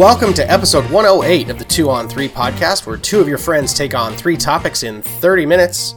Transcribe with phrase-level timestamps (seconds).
[0.00, 3.74] Welcome to episode 108 of the 2 on 3 podcast, where two of your friends
[3.74, 5.94] take on three topics in 30 minutes.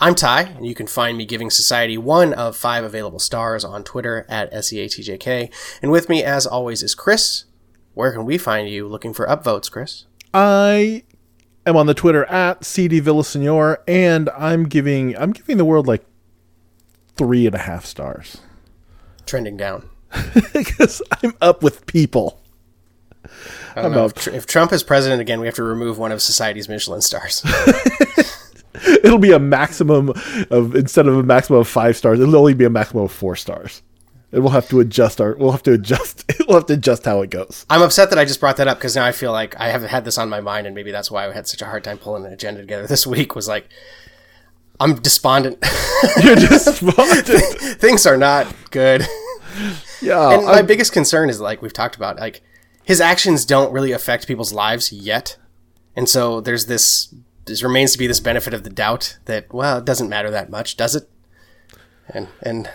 [0.00, 3.84] I'm Ty, and you can find me giving Society one of five available stars on
[3.84, 5.54] Twitter at SEATJK.
[5.80, 7.44] And with me, as always, is Chris.
[7.94, 10.06] Where can we find you looking for upvotes, Chris?
[10.34, 11.04] I
[11.64, 16.04] am on the Twitter at CD Villasenor, and I'm giving I'm giving the world like
[17.14, 18.38] three and a half stars
[19.24, 19.88] Trending down.
[20.52, 22.42] because I'm up with people.
[23.76, 24.06] I don't know.
[24.06, 27.02] If, Tr- if Trump is president again, we have to remove one of society's Michelin
[27.02, 27.42] stars.
[29.04, 30.10] It'll be a maximum
[30.50, 33.34] of instead of a maximum of five stars, it'll only be a maximum of four
[33.34, 33.82] stars.
[34.32, 37.22] And we'll have to adjust our we'll have to adjust we'll have to adjust how
[37.22, 37.64] it goes.
[37.70, 39.88] I'm upset that I just brought that up because now I feel like I haven't
[39.88, 41.96] had this on my mind, and maybe that's why I had such a hard time
[41.96, 43.34] pulling an agenda together this week.
[43.34, 43.68] Was like,
[44.78, 45.58] I'm despondent.
[46.22, 46.80] You're just
[47.80, 49.06] Things are not good.
[50.02, 50.32] Yeah.
[50.34, 52.42] And my I'm- biggest concern is like we've talked about, like
[52.86, 55.36] his actions don't really affect people's lives yet,
[55.96, 57.12] and so there's this.
[57.46, 60.50] This remains to be this benefit of the doubt that well, it doesn't matter that
[60.50, 61.10] much, does it?
[62.08, 62.70] And and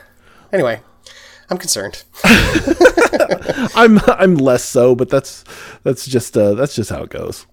[0.51, 0.81] anyway,
[1.49, 2.03] I'm concerned.
[3.73, 5.45] I'm I'm less so, but that's
[5.83, 7.47] that's just uh that's just how it goes.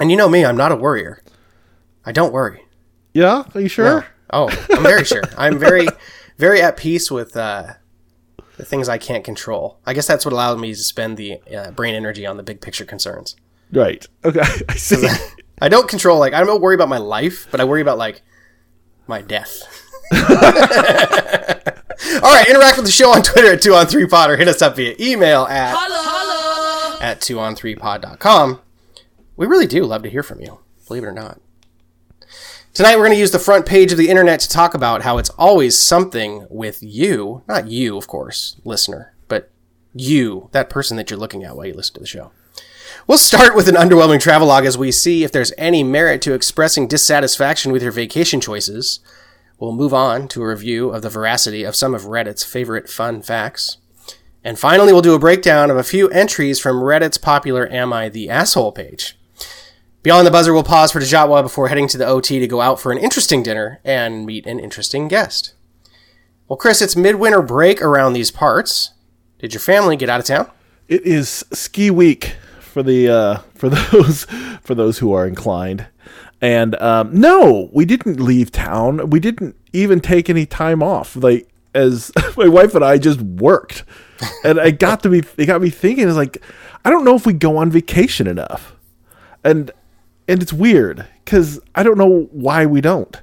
[0.00, 1.20] And you know me, I'm not a worrier.
[2.06, 2.64] I don't worry.
[3.12, 4.06] Yeah, are you sure?
[4.30, 5.22] Oh, I'm very sure.
[5.36, 5.88] I'm very,
[6.38, 7.74] very at peace with uh,
[8.56, 9.78] the things I can't control.
[9.84, 12.60] I guess that's what allowed me to spend the uh, brain energy on the big
[12.60, 13.36] picture concerns.
[13.72, 14.06] Right.
[14.24, 14.40] Okay.
[14.68, 15.08] I see.
[15.60, 18.22] I don't control like I don't worry about my life, but I worry about like
[19.06, 19.62] my death.
[20.12, 20.20] All
[22.32, 24.60] right, interact with the show on Twitter at two on three pod or hit us
[24.60, 28.60] up via email at hello at two on three pod.com.
[29.36, 31.40] We really do love to hear from you, believe it or not.
[32.74, 35.16] Tonight we're going to use the front page of the internet to talk about how
[35.16, 39.48] it's always something with you, not you, of course, listener, but
[39.94, 42.32] you, that person that you're looking at while you listen to the show.
[43.06, 46.88] We'll start with an underwhelming travelogue as we see if there's any merit to expressing
[46.88, 48.98] dissatisfaction with your vacation choices.
[49.60, 53.22] We'll move on to a review of the veracity of some of Reddit's favorite fun
[53.22, 53.76] facts.
[54.42, 58.08] And finally, we'll do a breakdown of a few entries from Reddit's popular Am I
[58.08, 59.16] the Asshole page.
[60.04, 62.78] Beyond the buzzer, we'll pause for Dejatwa before heading to the OT to go out
[62.78, 65.54] for an interesting dinner and meet an interesting guest.
[66.46, 68.90] Well, Chris, it's midwinter break around these parts.
[69.38, 70.50] Did your family get out of town?
[70.88, 74.26] It is ski week for the uh, for those
[74.60, 75.86] for those who are inclined.
[76.38, 79.08] And um, no, we didn't leave town.
[79.08, 81.16] We didn't even take any time off.
[81.16, 83.84] Like as my wife and I just worked,
[84.44, 86.06] and I got to be it got me thinking.
[86.06, 86.42] It's like
[86.84, 88.76] I don't know if we go on vacation enough,
[89.42, 89.70] and
[90.28, 93.20] and it's weird because I don't know why we don't.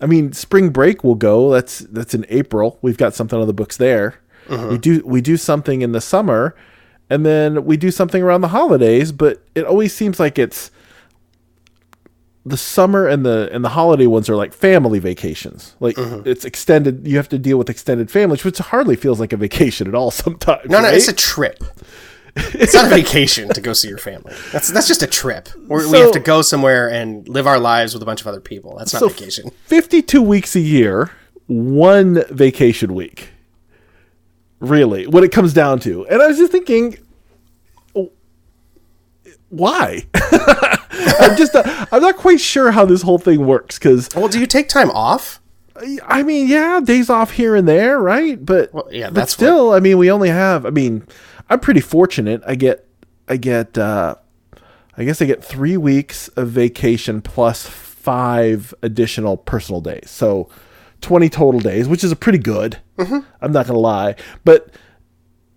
[0.00, 1.50] I mean, spring break will go.
[1.50, 2.78] That's that's in April.
[2.82, 4.20] We've got something on the books there.
[4.48, 4.68] Uh-huh.
[4.68, 6.54] We do we do something in the summer,
[7.08, 9.12] and then we do something around the holidays.
[9.12, 10.70] But it always seems like it's
[12.46, 15.74] the summer and the and the holiday ones are like family vacations.
[15.80, 16.22] Like uh-huh.
[16.26, 17.06] it's extended.
[17.06, 20.10] You have to deal with extended families, which hardly feels like a vacation at all.
[20.10, 20.94] Sometimes, No, no, right?
[20.94, 21.64] it's a trip.
[22.36, 24.34] It's not a vacation to go see your family.
[24.52, 25.48] That's that's just a trip.
[25.68, 28.26] Where we So- have to go somewhere and live our lives with a bunch of
[28.26, 28.76] other people.
[28.78, 29.50] That's not So- vacation.
[29.66, 31.10] 52 weeks a year,
[31.46, 33.30] one vacation week.
[34.60, 36.06] Really, when it comes down to.
[36.08, 36.98] And I was just thinking,
[39.50, 40.06] why?
[40.14, 44.40] I'm just, uh, I'm not quite sure how this whole thing works because, Well, do
[44.40, 45.40] you take time off?
[46.06, 48.44] I mean, yeah, days off here and there, right?
[48.44, 51.06] But, Well, yeah, but still, I mean, we only have, I mean,
[51.50, 52.42] I'm pretty fortunate.
[52.46, 52.86] I get,
[53.28, 54.14] I get, uh,
[54.96, 60.10] I guess I get three weeks of vacation plus five additional personal days.
[60.10, 60.48] So
[61.00, 62.78] 20 total days, which is a pretty good.
[63.40, 64.14] I'm not going to lie.
[64.44, 64.70] But,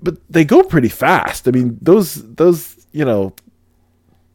[0.01, 1.47] but they go pretty fast.
[1.47, 3.33] I mean, those, those, you know,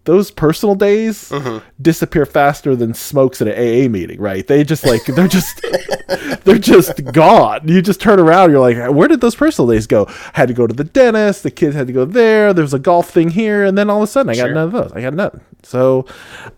[0.05, 1.65] those personal days mm-hmm.
[1.81, 4.47] disappear faster than smokes at an AA meeting, right?
[4.47, 5.65] They just like, they're just,
[6.45, 7.69] they're just gone.
[7.69, 10.07] You just turn around, you're like, where did those personal days go?
[10.09, 12.79] I Had to go to the dentist, the kids had to go there, there's a
[12.79, 14.55] golf thing here, and then all of a sudden I got Sure.
[14.55, 14.93] none of those.
[14.93, 15.41] I got none.
[15.63, 16.07] So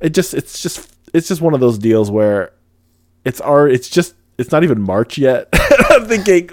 [0.00, 2.52] it just it's just it's just one of those deals where
[3.25, 5.49] it's our it's just it's not even March yet.
[5.90, 6.49] I'm thinking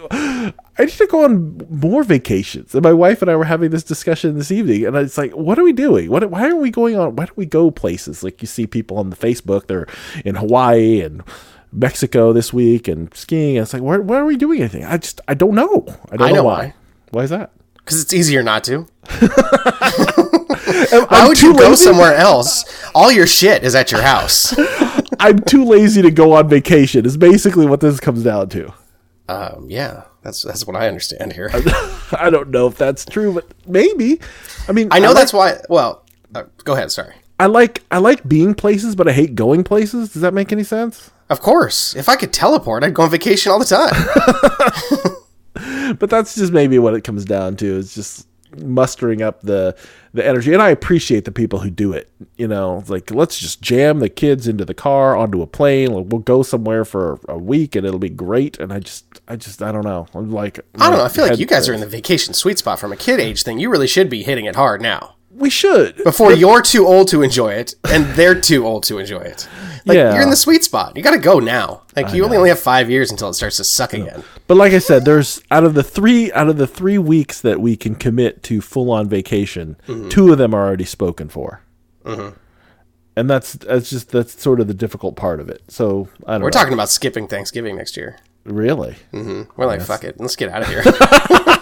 [0.77, 2.73] I need to go on more vacations.
[2.73, 5.59] And my wife and I were having this discussion this evening, and it's like, what
[5.59, 6.09] are we doing?
[6.09, 6.29] What?
[6.29, 7.15] Why are we going on?
[7.15, 8.23] Why don't we go places?
[8.23, 9.88] Like you see people on the Facebook, they're
[10.25, 11.23] in Hawaii and
[11.71, 13.57] Mexico this week and skiing.
[13.57, 14.85] And it's like, why, why are we doing anything?
[14.85, 15.85] I just I don't know.
[16.11, 16.57] I don't I know, know why.
[16.57, 16.73] why.
[17.11, 17.51] Why is that?
[17.77, 18.87] Because it's easier not to.
[20.91, 22.65] Why would you go somewhere else?
[22.94, 24.55] All your shit is at your house.
[25.19, 27.05] I'm too lazy to go on vacation.
[27.05, 28.73] Is basically what this comes down to.
[29.27, 30.03] Um, yeah.
[30.21, 31.50] That's that's what I understand here.
[32.13, 34.19] I don't know if that's true, but maybe.
[34.68, 35.59] I mean, I know like- that's why.
[35.69, 36.91] Well, uh, go ahead.
[36.91, 37.15] Sorry.
[37.39, 40.13] I like I like being places, but I hate going places.
[40.13, 41.09] Does that make any sense?
[41.29, 45.15] Of course, if I could teleport, I'd go on vacation all the time.
[46.00, 47.65] But that's just maybe what it comes down to.
[47.65, 48.25] Is just
[48.57, 49.75] mustering up the
[50.13, 52.09] the energy, and I appreciate the people who do it.
[52.38, 55.94] You know, like let's just jam the kids into the car onto a plane.
[55.94, 58.59] Like, we'll go somewhere for a week, and it'll be great.
[58.59, 60.07] And I just, I just, I don't know.
[60.13, 61.06] I'm like, I don't know.
[61.06, 63.44] I feel like you guys are in the vacation sweet spot from a kid age
[63.44, 63.59] thing.
[63.59, 65.15] You really should be hitting it hard now.
[65.33, 66.04] We should.
[66.04, 69.48] Before you're too old to enjoy it, and they're too old to enjoy it.
[69.86, 70.13] Like, Yeah.
[70.13, 70.95] You're in the sweet spot.
[70.95, 71.81] You got to go now.
[71.95, 74.24] Like you only only have five years until it starts to suck again.
[74.48, 77.60] But like I said, there's out of the three out of the three weeks that
[77.60, 80.10] we can commit to full on vacation, Mm-hmm.
[80.10, 81.62] two of them are already spoken for.
[83.16, 85.62] And that's that's just that's sort of the difficult part of it.
[85.68, 86.51] So I don't We're know.
[86.51, 88.18] talking about skipping Thanksgiving next year.
[88.45, 88.95] Really.
[89.13, 89.51] Mm-hmm.
[89.55, 90.83] We're like, fuck it, let's get out of here.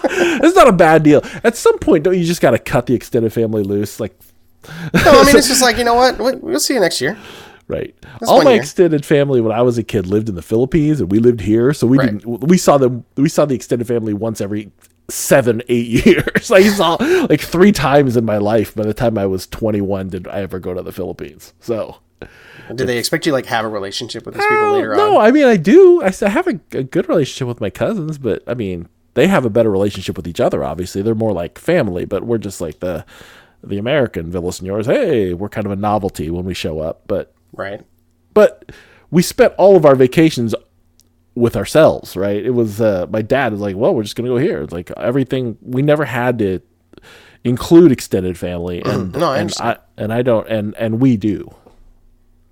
[0.42, 1.22] It's not a bad deal.
[1.44, 4.00] At some point, don't you just got to cut the extended family loose?
[4.00, 4.18] Like,
[4.68, 6.18] no, I mean it's just like you know what?
[6.18, 7.16] We- We'll see you next year.
[7.68, 7.94] right?
[8.26, 8.60] All my year.
[8.60, 11.72] extended family when I was a kid lived in the Philippines, and we lived here,
[11.72, 12.18] so we Right.
[12.18, 12.40] didn't.
[12.48, 13.04] We saw them.
[13.16, 14.72] We saw the extended family once every
[15.08, 16.50] seven, eight years.
[16.50, 16.96] I saw
[17.30, 18.74] like three times in my life.
[18.74, 21.54] By the time I was 21, did I ever go to the Philippines?
[21.60, 21.96] So.
[22.74, 25.12] Did they expect you to, like have a relationship with these people later no, on?
[25.14, 26.02] No, I mean I do.
[26.02, 29.50] I have a, a good relationship with my cousins, but I mean they have a
[29.50, 30.62] better relationship with each other.
[30.62, 33.04] Obviously, they're more like family, but we're just like the
[33.62, 34.86] the American Villasenors.
[34.86, 37.82] Hey, we're kind of a novelty when we show up, but Right.
[38.32, 38.70] but
[39.10, 40.54] we spent all of our vacations
[41.34, 42.44] with ourselves, right?
[42.44, 44.90] It was uh, my dad was like, "Well, we're just gonna go here." It's like
[44.96, 46.60] everything we never had to
[47.44, 49.52] include extended family, and No, I and.
[49.60, 51.52] I and I don't, and and we do.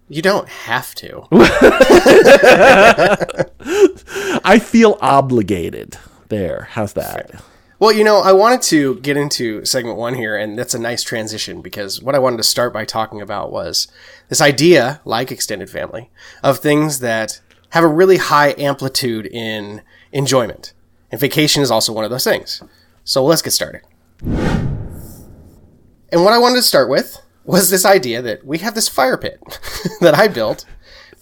[0.08, 1.26] You don't have to.
[4.44, 5.96] I feel obligated.
[6.28, 7.42] There, how's that?
[7.78, 11.04] Well, you know, I wanted to get into segment one here, and that's a nice
[11.04, 13.86] transition because what I wanted to start by talking about was
[14.28, 16.10] this idea, like extended family,
[16.42, 17.40] of things that
[17.70, 20.72] have a really high amplitude in enjoyment.
[21.12, 22.62] And vacation is also one of those things.
[23.04, 23.82] So let's get started.
[24.22, 29.16] And what I wanted to start with was this idea that we have this fire
[29.16, 29.40] pit
[30.00, 30.64] that I built,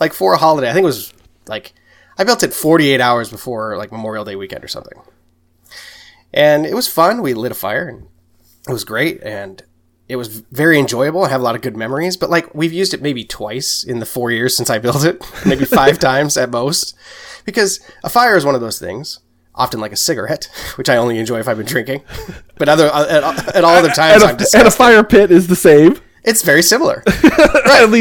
[0.01, 0.69] like for a holiday.
[0.69, 1.13] I think it was
[1.47, 1.73] like,
[2.19, 5.01] I built it 48 hours before like Memorial Day weekend or something
[6.37, 7.23] and it was fun.
[7.23, 8.07] We lit a fire, and
[8.69, 9.63] it was great, and
[10.09, 11.25] it was very enjoyable.
[11.25, 13.99] I have a lot of good memories, but like we've used it maybe twice in
[13.99, 16.95] the four years since I built it, maybe five times at most,
[17.45, 19.21] because a fire is one of those things.
[19.59, 22.03] Often like a cigarette, which I only enjoy if I've been drinking,
[22.59, 25.57] but other at, at all other times And a, and a fire pit is the
[25.57, 25.99] same.
[26.27, 27.05] It's very similar.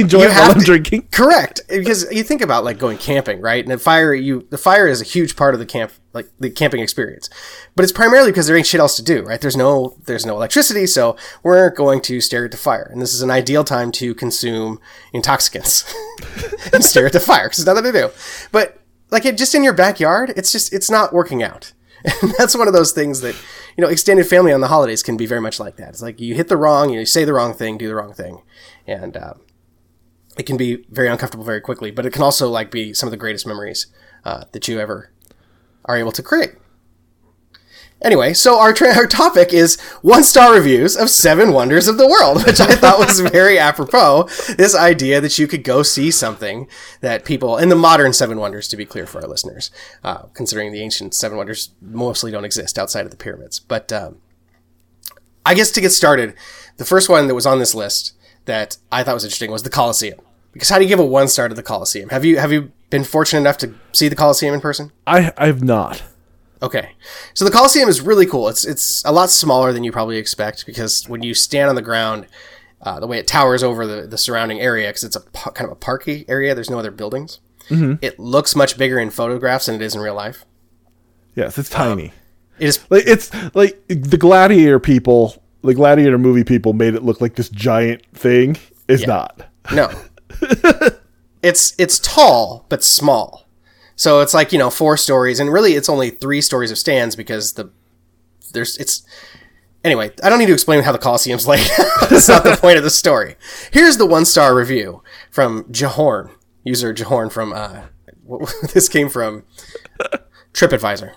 [0.02, 1.08] Enjoy You while I'm drinking.
[1.12, 3.64] Correct, because you think about like going camping, right?
[3.64, 6.50] And the fire, you the fire is a huge part of the camp, like the
[6.50, 7.30] camping experience.
[7.76, 9.40] But it's primarily because there ain't shit else to do, right?
[9.40, 13.14] There's no there's no electricity, so we're going to stare at the fire, and this
[13.14, 14.80] is an ideal time to consume
[15.14, 15.86] intoxicants
[16.74, 18.14] and stare at the fire because there's nothing to do.
[18.52, 18.80] But
[19.12, 21.74] like it just in your backyard, it's just it's not working out.
[22.22, 23.36] And that's one of those things that,
[23.78, 25.90] you know, extended family on the holidays can be very much like that.
[25.90, 28.42] It's like you hit the wrong, you say the wrong thing, do the wrong thing.
[28.88, 29.34] And, uh,
[30.38, 33.12] it can be very uncomfortable very quickly, but it can also like be some of
[33.12, 33.88] the greatest memories
[34.26, 35.12] uh, that you ever
[35.86, 36.52] are able to create.
[38.02, 42.08] Anyway, so our, tra- our topic is one star reviews of Seven Wonders of the
[42.08, 44.24] World, which I thought was very apropos.
[44.58, 46.68] This idea that you could go see something
[47.02, 49.72] that people, in the modern Seven Wonders, to be clear for our listeners,
[50.04, 53.60] uh, considering the ancient Seven Wonders mostly don't exist outside of the pyramids.
[53.60, 54.18] But um,
[55.46, 56.36] I guess to get started,
[56.78, 58.14] the first one that was on this list
[58.46, 60.20] that I thought was interesting was the Colosseum.
[60.52, 62.10] Because how do you give a one star to the Colosseum?
[62.10, 64.92] Have you have you been fortunate enough to see the Colosseum in person?
[65.06, 66.04] I I've not.
[66.62, 66.92] Okay,
[67.34, 68.48] so the Colosseum is really cool.
[68.48, 71.82] It's it's a lot smaller than you probably expect because when you stand on the
[71.82, 72.28] ground,
[72.82, 75.70] uh, the way it towers over the, the surrounding area, because it's a pa- kind
[75.70, 76.56] of a parky area.
[76.56, 77.40] There's no other buildings.
[77.70, 80.46] It looks much bigger in photographs than it is in real life.
[81.36, 82.14] Yes, it's tiny.
[82.60, 87.22] It is Like it's like the Gladiator people, the Gladiator movie people made it look
[87.22, 88.58] like this giant thing.
[88.88, 89.50] It's not.
[89.74, 89.92] No.
[91.42, 93.45] it's it's tall but small.
[93.96, 97.16] So it's like, you know, four stories and really it's only 3 stories of stands
[97.16, 97.72] because the
[98.54, 99.06] there's it's
[99.84, 102.10] Anyway, I don't need to explain how the Colosseum's laid out.
[102.10, 103.36] That's not the point of the story.
[103.72, 106.32] Here's the one star review from Jahorn,
[106.64, 107.84] user Jahorn from uh
[108.24, 109.44] what, this came from
[110.54, 111.14] TripAdvisor.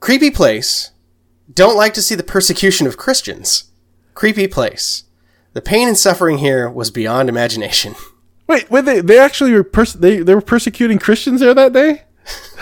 [0.00, 0.92] Creepy place.
[1.52, 3.70] Don't like to see the persecution of Christians.
[4.14, 5.04] Creepy place.
[5.54, 7.94] The pain and suffering here was beyond imagination.
[8.48, 12.02] Wait, wait, they they actually were pers- they they were persecuting Christians there that day.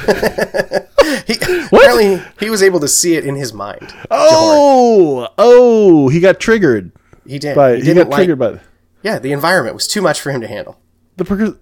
[1.26, 1.34] he,
[1.72, 3.94] apparently, he was able to see it in his mind.
[4.10, 6.92] Oh, oh, he got triggered.
[7.26, 7.56] he did.
[7.56, 8.18] By, he he, didn't got like.
[8.18, 8.60] triggered by
[9.02, 10.80] yeah, the environment was too much for him to handle.
[11.16, 11.52] the progress.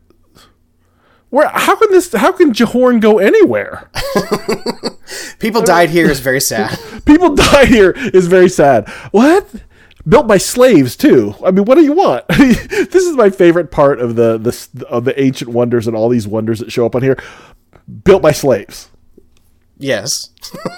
[1.28, 1.48] Where?
[1.48, 2.12] How can this?
[2.12, 3.90] How can Jahorn go anywhere?
[5.40, 6.78] People died here is very sad.
[7.04, 8.88] People died here is very sad.
[9.10, 9.46] What?
[10.06, 11.34] Built by slaves too.
[11.44, 12.26] I mean, what do you want?
[12.28, 16.28] this is my favorite part of the the of the ancient wonders and all these
[16.28, 17.18] wonders that show up on here.
[18.04, 18.90] Built by slaves.
[19.78, 20.30] yes.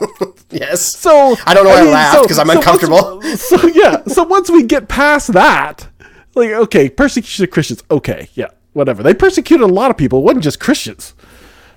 [0.50, 0.80] yes.
[0.82, 3.20] So I don't know why I mean, laughed, 'cause I'm once- uncomfortable.
[3.36, 5.88] so yeah, so once we get past that,
[6.36, 9.02] like okay, persecution of Christians, okay, yeah, whatever.
[9.02, 10.20] They persecuted a lot of people.
[10.20, 11.14] It wasn't just Christians.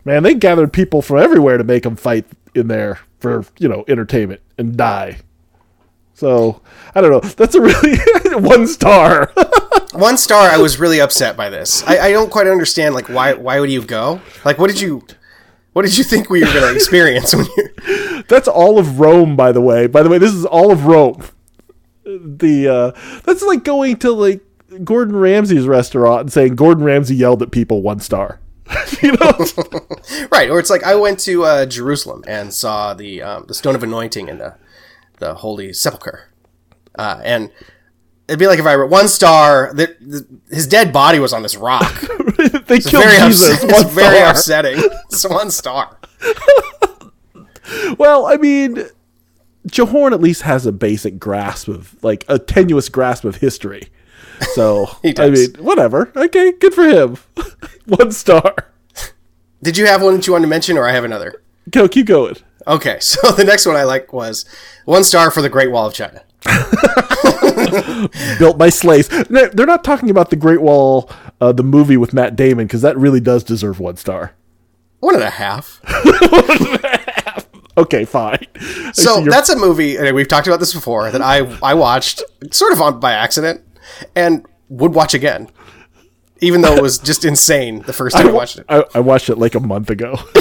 [0.06, 2.26] Man, they gathered people from everywhere to make them fight
[2.56, 5.18] in there for you know entertainment and die.
[6.20, 6.62] So
[6.94, 7.22] I don't know.
[7.22, 7.98] That's a really
[8.40, 9.32] one star.
[9.94, 10.50] One star.
[10.50, 11.84] I was really upset by this.
[11.88, 12.94] I, I don't quite understand.
[12.94, 13.34] Like, why?
[13.34, 14.22] Why would you go?
[14.46, 15.02] Like, what did you?
[15.74, 18.24] What did you think we were going to experience when you?
[18.30, 19.88] that's all of Rome, by the way.
[19.88, 21.24] By the way, this is all of Rome.
[22.04, 24.42] The uh, that's like going to like
[24.84, 28.40] Gordon Ramsay's restaurant and saying Gordon Ramsay yelled at people one star.
[29.02, 29.32] you know,
[30.32, 33.74] Right, or it's like I went to uh, Jerusalem and saw the um, the stone
[33.74, 34.56] of anointing and the
[35.20, 36.30] the holy sepulcher,
[36.98, 37.52] uh, and
[38.28, 41.44] it'd be like if I wrote one star that the, his dead body was on
[41.44, 42.00] this rock.
[42.68, 43.62] they It's killed very, Jesus.
[43.64, 44.78] one it's very upsetting.
[45.12, 45.98] It's one star.
[47.98, 48.84] Well, I mean,
[49.68, 53.90] Jahorn at least has a basic grasp of like a tenuous grasp of history.
[54.54, 56.12] So I mean, whatever.
[56.16, 57.18] Okay, good for him.
[57.86, 58.56] one star.
[59.62, 61.42] Did you have one that you wanted to mention, or I have another?
[61.70, 62.38] Go, keep going.
[62.68, 64.46] Okay, so the next one I like was
[64.86, 66.24] one star for the Great Wall of China.
[68.40, 69.08] Built by slaves.
[69.08, 71.10] They're not talking about the Great Wall,
[71.42, 74.34] uh, the movie with Matt Damon, because that really does deserve one star.
[75.00, 75.82] One and a half.
[77.80, 78.46] Okay, fine.
[78.92, 82.74] So that's a movie, and we've talked about this before, that I I watched sort
[82.74, 83.62] of on by accident
[84.18, 85.50] and would watch again.
[86.42, 88.66] Even though it was just insane the first time I, watched it.
[88.70, 90.12] I, I watched it like a month ago.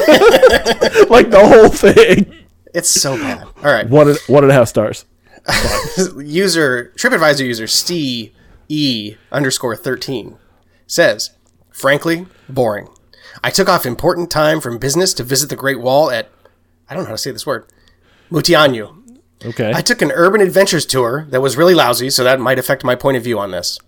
[1.09, 2.47] like the whole thing.
[2.75, 3.47] It's so bad.
[3.65, 3.89] All right.
[3.89, 5.05] One and, one and a half stars.
[6.19, 8.33] User TripAdvisor user Steve
[8.69, 10.37] E underscore thirteen
[10.87, 11.31] says,
[11.71, 12.89] frankly, boring.
[13.43, 16.31] I took off important time from business to visit the Great Wall at
[16.89, 17.67] I don't know how to say this word.
[18.31, 18.95] Mutianyu.
[19.45, 19.73] Okay.
[19.75, 22.95] I took an urban adventures tour that was really lousy, so that might affect my
[22.95, 23.79] point of view on this.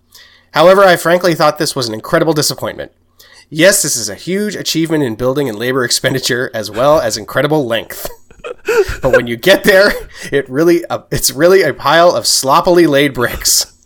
[0.51, 2.91] However, I frankly thought this was an incredible disappointment.
[3.49, 7.65] Yes, this is a huge achievement in building and labor expenditure as well as incredible
[7.65, 8.09] length.
[9.01, 9.91] but when you get there,
[10.31, 13.77] it really uh, it's really a pile of sloppily laid bricks.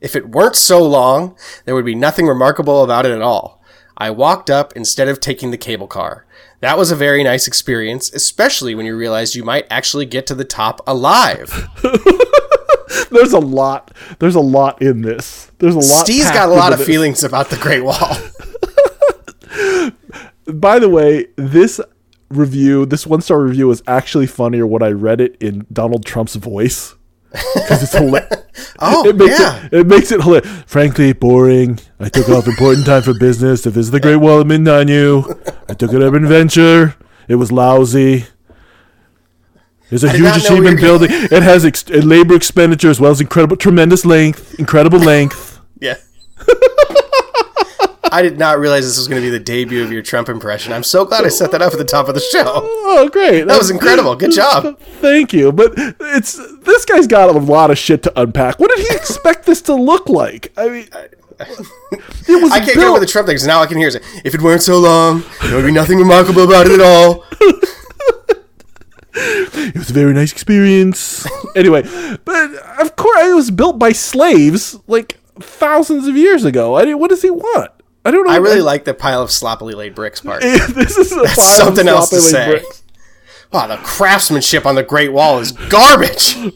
[0.00, 3.62] If it weren't so long, there would be nothing remarkable about it at all.
[3.96, 6.26] I walked up instead of taking the cable car.
[6.60, 10.34] That was a very nice experience, especially when you realized you might actually get to
[10.34, 11.68] the top alive.
[13.10, 13.92] there's a lot.
[14.18, 15.50] There's a lot in this.
[15.58, 16.04] There's a lot.
[16.04, 16.88] Steve's got a lot of this.
[16.88, 18.16] feelings about the Great Wall.
[20.52, 21.80] By the way, this
[22.30, 26.34] review, this one star review, is actually funnier when I read it in Donald Trump's
[26.34, 26.94] voice
[27.30, 28.38] because it's hilarious.
[28.84, 29.64] Oh, it makes yeah.
[29.66, 30.48] it, it makes it hilarious.
[30.66, 31.78] Frankly, boring.
[32.00, 35.24] I took off important time for business to visit the Great Wall of Mindanyu.
[35.68, 36.96] I took it an urban adventure.
[37.28, 38.26] It was lousy.
[39.92, 41.08] There's a huge not know achievement building.
[41.10, 45.60] It has ex- uh, labor expenditure as well as incredible, tremendous length, incredible length.
[45.80, 45.96] Yeah.
[48.10, 50.72] I did not realize this was going to be the debut of your Trump impression.
[50.72, 52.44] I'm so glad I set that up at the top of the show.
[52.46, 53.44] Oh, great!
[53.46, 54.14] That was incredible.
[54.16, 54.78] Good job.
[54.78, 55.50] Thank you.
[55.52, 58.58] But it's this guy's got a lot of shit to unpack.
[58.58, 60.52] What did he expect this to look like?
[60.58, 60.88] I mean,
[61.92, 63.88] it was I can't get built- over the Trump thing, so now I can hear
[63.88, 63.96] it.
[64.24, 67.24] If it weren't so long, there would be nothing remarkable about it at all.
[69.74, 71.26] It was a very nice experience.
[71.56, 71.82] anyway,
[72.24, 72.50] but
[72.80, 76.74] of course, it was built by slaves like thousands of years ago.
[76.76, 77.70] I didn't, what does he want?
[78.04, 78.32] I don't know.
[78.32, 80.42] I really like the pile of sloppily laid bricks part.
[80.42, 82.50] this is a pile of something else to say.
[82.50, 82.82] bricks.
[83.52, 86.36] Wow, the craftsmanship on the Great Wall is garbage.
[86.36, 86.52] and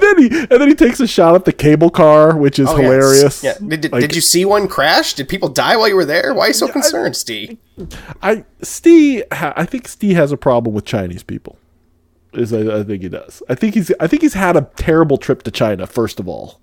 [0.00, 2.76] then he and then he takes a shot at the cable car, which is Oh,
[2.76, 3.42] hilarious.
[3.42, 3.54] Yeah.
[3.58, 5.14] Did, did, Like, did you see one crash?
[5.14, 6.34] Did people die while you were there?
[6.34, 7.56] Why are you so concerned, Steve?
[8.22, 11.56] I Steve, I think Steve has a problem with Chinese people.
[12.32, 13.42] Is I, I think he does.
[13.48, 15.86] I think he's I think he's had a terrible trip to China.
[15.86, 16.60] First of all,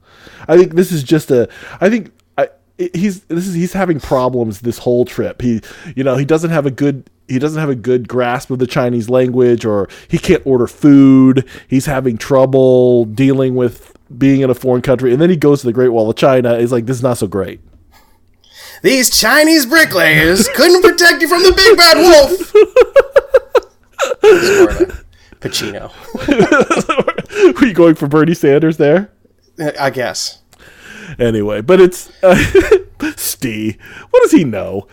[0.47, 1.47] I think this is just a.
[1.79, 2.49] I think I,
[2.93, 5.41] he's this is he's having problems this whole trip.
[5.41, 5.61] He
[5.95, 8.65] you know he doesn't have a good he doesn't have a good grasp of the
[8.65, 11.47] Chinese language or he can't order food.
[11.67, 15.67] He's having trouble dealing with being in a foreign country, and then he goes to
[15.67, 16.59] the Great Wall of China.
[16.59, 17.61] He's like, this is not so great.
[18.81, 22.53] These Chinese bricklayers couldn't protect you from the big bad wolf.
[25.41, 25.91] Pacino.
[27.61, 29.11] Were you going for Bernie Sanders there?
[29.79, 30.41] I guess.
[31.17, 32.35] Anyway, but it's uh,
[33.15, 33.77] Steve.
[34.09, 34.87] What does he know?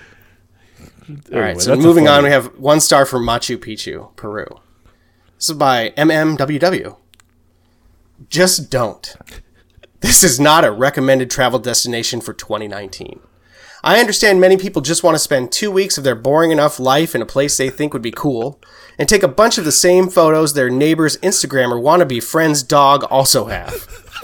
[1.33, 4.47] All right, so moving on, we have one star for Machu Picchu, Peru.
[5.37, 6.97] This is by MMWW.
[8.29, 9.15] Just don't.
[10.01, 13.21] This is not a recommended travel destination for 2019.
[13.85, 17.15] I understand many people just want to spend two weeks of their boring enough life
[17.15, 18.61] in a place they think would be cool
[18.99, 23.05] and take a bunch of the same photos their neighbor's Instagram or wannabe friend's dog
[23.05, 23.75] also have.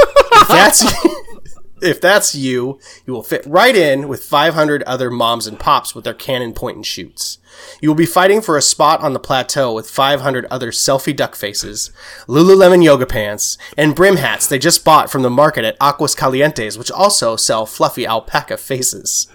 [0.01, 0.85] if that's
[1.83, 6.05] if that's you, you will fit right in with 500 other moms and pops with
[6.05, 7.39] their Canon point and shoots.
[7.81, 11.35] You will be fighting for a spot on the plateau with 500 other selfie duck
[11.35, 11.91] faces,
[12.27, 16.79] Lululemon yoga pants, and brim hats they just bought from the market at Aguas Calientes,
[16.79, 19.27] which also sell fluffy alpaca faces.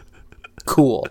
[0.65, 1.07] Cool.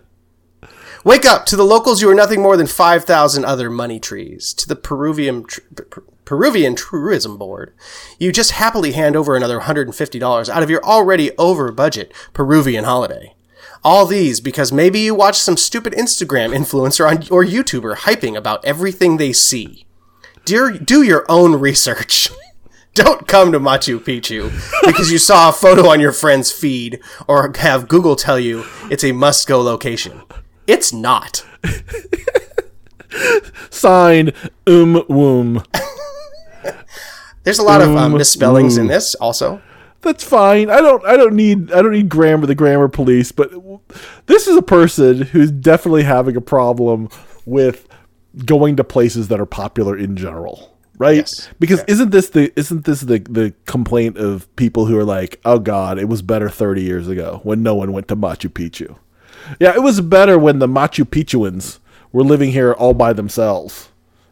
[1.07, 1.47] Wake up!
[1.47, 4.53] To the locals, you are nothing more than 5,000 other money trees.
[4.55, 5.61] To the Peruvian, tr-
[6.25, 7.73] Peruvian Tourism Board,
[8.19, 13.37] you just happily hand over another $150 out of your already over budget Peruvian holiday.
[13.85, 18.65] All these because maybe you watch some stupid Instagram influencer on, or YouTuber hyping about
[18.65, 19.87] everything they see.
[20.45, 22.31] Dear, do your own research.
[22.95, 24.51] Don't come to Machu Picchu
[24.85, 26.99] because you saw a photo on your friend's feed
[27.29, 30.23] or have Google tell you it's a must go location.
[30.67, 31.45] It's not.
[33.71, 34.33] Signed,
[34.67, 35.65] Um Woom.
[37.45, 39.63] There's a lot of um, misspellings in this also.
[40.01, 40.71] That's fine.
[40.71, 41.05] I don't.
[41.05, 41.73] I don't need.
[41.73, 42.47] I don't need grammar.
[42.47, 43.33] The grammar police.
[43.33, 43.53] But
[44.27, 47.09] this is a person who's definitely having a problem
[47.45, 47.89] with
[48.45, 51.17] going to places that are popular in general, right?
[51.17, 51.49] Yes.
[51.59, 55.59] Because isn't this the isn't this the the complaint of people who are like, oh
[55.59, 58.97] God, it was better thirty years ago when no one went to Machu Picchu.
[59.61, 61.79] Yeah, it was better when the Machu Picchuans
[62.13, 63.91] were living here all by themselves.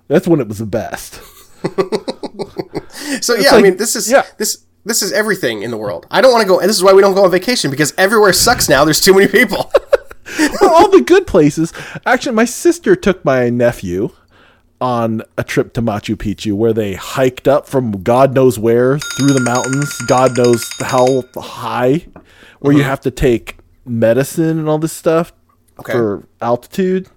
[0.09, 1.21] That's when it was the best.
[3.21, 4.25] So yeah, I mean, this is yeah.
[4.39, 6.07] this this is everything in the world.
[6.11, 7.95] I don't want to go, and this is why we don't go on vacation because
[7.97, 8.85] everywhere sucks now.
[8.85, 9.71] There's too many people.
[10.61, 11.73] well, all the good places.
[12.07, 14.11] Actually, my sister took my nephew
[14.81, 19.33] on a trip to Machu Picchu where they hiked up from God knows where through
[19.33, 22.07] the mountains, God knows how high,
[22.61, 22.91] where you uh-huh.
[22.91, 25.33] have to take medicine and all this stuff
[25.79, 25.93] Okay.
[25.93, 27.09] for altitude.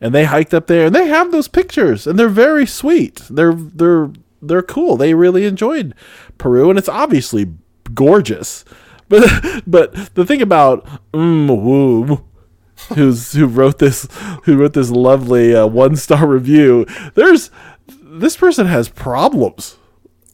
[0.00, 3.22] And they hiked up there and they have those pictures and they're very sweet.
[3.30, 4.10] They're they're
[4.42, 4.96] they're cool.
[4.96, 5.94] They really enjoyed
[6.36, 7.52] Peru and it's obviously
[7.94, 8.64] gorgeous.
[9.06, 12.24] But but the thing about mm, woo
[12.94, 14.08] who's who wrote this
[14.44, 16.86] who wrote this lovely uh, one star review.
[17.14, 17.50] There's
[18.02, 19.76] this person has problems.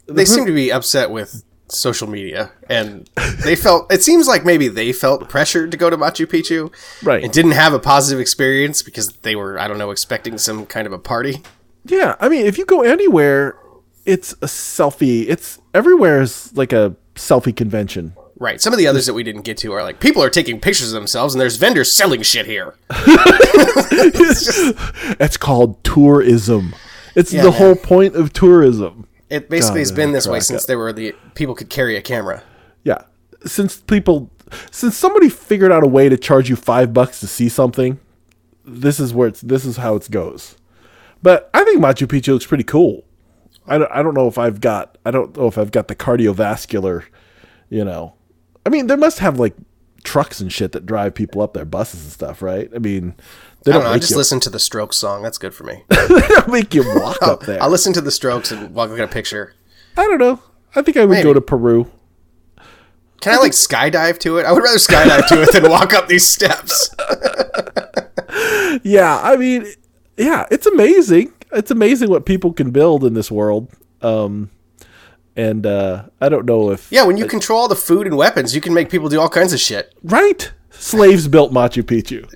[0.07, 3.09] they seem to be upset with social media, and
[3.45, 3.93] they felt.
[3.93, 7.23] It seems like maybe they felt pressured to go to Machu Picchu, Right.
[7.25, 10.87] And didn't have a positive experience because they were, I don't know, expecting some kind
[10.87, 11.43] of a party.
[11.85, 13.57] Yeah, I mean, if you go anywhere,
[14.05, 15.27] it's a selfie.
[15.29, 18.15] It's everywhere is like a selfie convention.
[18.39, 18.61] Right.
[18.61, 20.93] Some of the others that we didn't get to are like people are taking pictures
[20.93, 22.75] of themselves, and there's vendors selling shit here.
[25.21, 26.75] It's called tourism.
[27.15, 27.59] It's Yeah, the man.
[27.59, 29.07] whole point of tourism.
[29.31, 30.67] It basically has been this way since up.
[30.67, 32.43] there were the people could carry a camera.
[32.83, 33.03] Yeah,
[33.47, 34.31] since people,
[34.71, 38.01] since somebody figured out a way to charge you five bucks to see something,
[38.65, 39.41] this is where it's.
[39.41, 40.57] This is how it goes.
[41.23, 43.05] But I think Machu Picchu looks pretty cool.
[43.67, 45.95] I don't, I don't know if I've got I don't know if I've got the
[45.95, 47.05] cardiovascular,
[47.69, 48.15] you know.
[48.67, 49.55] I mean, they must have like
[50.03, 52.71] trucks and shit that drive people up there, buses and stuff, right?
[52.75, 53.15] I mean,
[53.65, 53.95] they I don't, don't know.
[53.95, 55.23] I just you, listen to the Strokes song.
[55.23, 55.85] That's good for me.
[55.89, 57.63] they don't make you walk up there.
[57.63, 59.55] I'll listen to the Strokes and walk look at a picture.
[59.97, 60.41] I don't know.
[60.75, 61.91] I think I would go to Peru.
[63.21, 64.47] Can I like skydive to it?
[64.47, 66.95] I would rather skydive to it than walk up these steps.
[68.83, 69.67] Yeah, I mean,
[70.17, 71.33] yeah, it's amazing.
[71.53, 73.69] It's amazing what people can build in this world.
[74.01, 74.51] Um,
[75.37, 78.55] and uh, I don't know if Yeah, when you control all the food and weapons,
[78.55, 79.93] you can make people do all kinds of shit.
[80.03, 82.27] right slaves built Machu Picchu.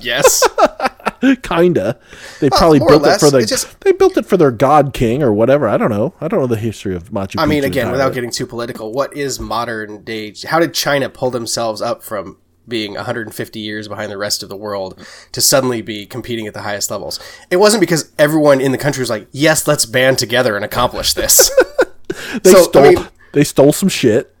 [0.00, 0.46] Yes.
[1.42, 1.98] Kinda.
[2.40, 3.40] They probably or built it for their.
[3.40, 5.66] It just- they built it for their god king or whatever.
[5.68, 6.14] I don't know.
[6.20, 7.40] I don't know the history of Machu Picchu.
[7.40, 10.34] I mean, again, without getting too political, what is modern day?
[10.46, 14.56] How did China pull themselves up from being 150 years behind the rest of the
[14.56, 17.18] world to suddenly be competing at the highest levels?
[17.50, 21.14] It wasn't because everyone in the country was like, "Yes, let's band together and accomplish
[21.14, 21.50] this."
[22.42, 22.82] they so, I stole.
[22.82, 24.34] mean- they stole some shit.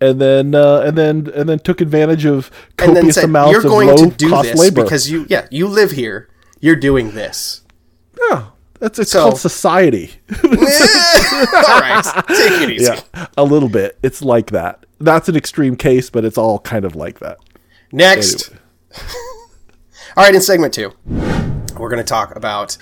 [0.00, 3.66] And then, uh, and then, and then took advantage of copious said, amounts "You're of
[3.66, 4.82] going low to do cost this labor.
[4.82, 6.28] because you, yeah, you live here.
[6.60, 7.62] You're doing this."
[8.30, 8.46] yeah,
[8.80, 10.12] that's it's So- called society.
[10.44, 10.50] all
[11.80, 12.84] right, take it easy.
[12.84, 13.98] yeah, a little bit.
[14.02, 14.84] It's like that.
[15.00, 17.38] That's an extreme case, but it's all kind of like that.
[17.92, 18.50] Next.
[20.16, 22.76] All right, in segment two, we're going to talk about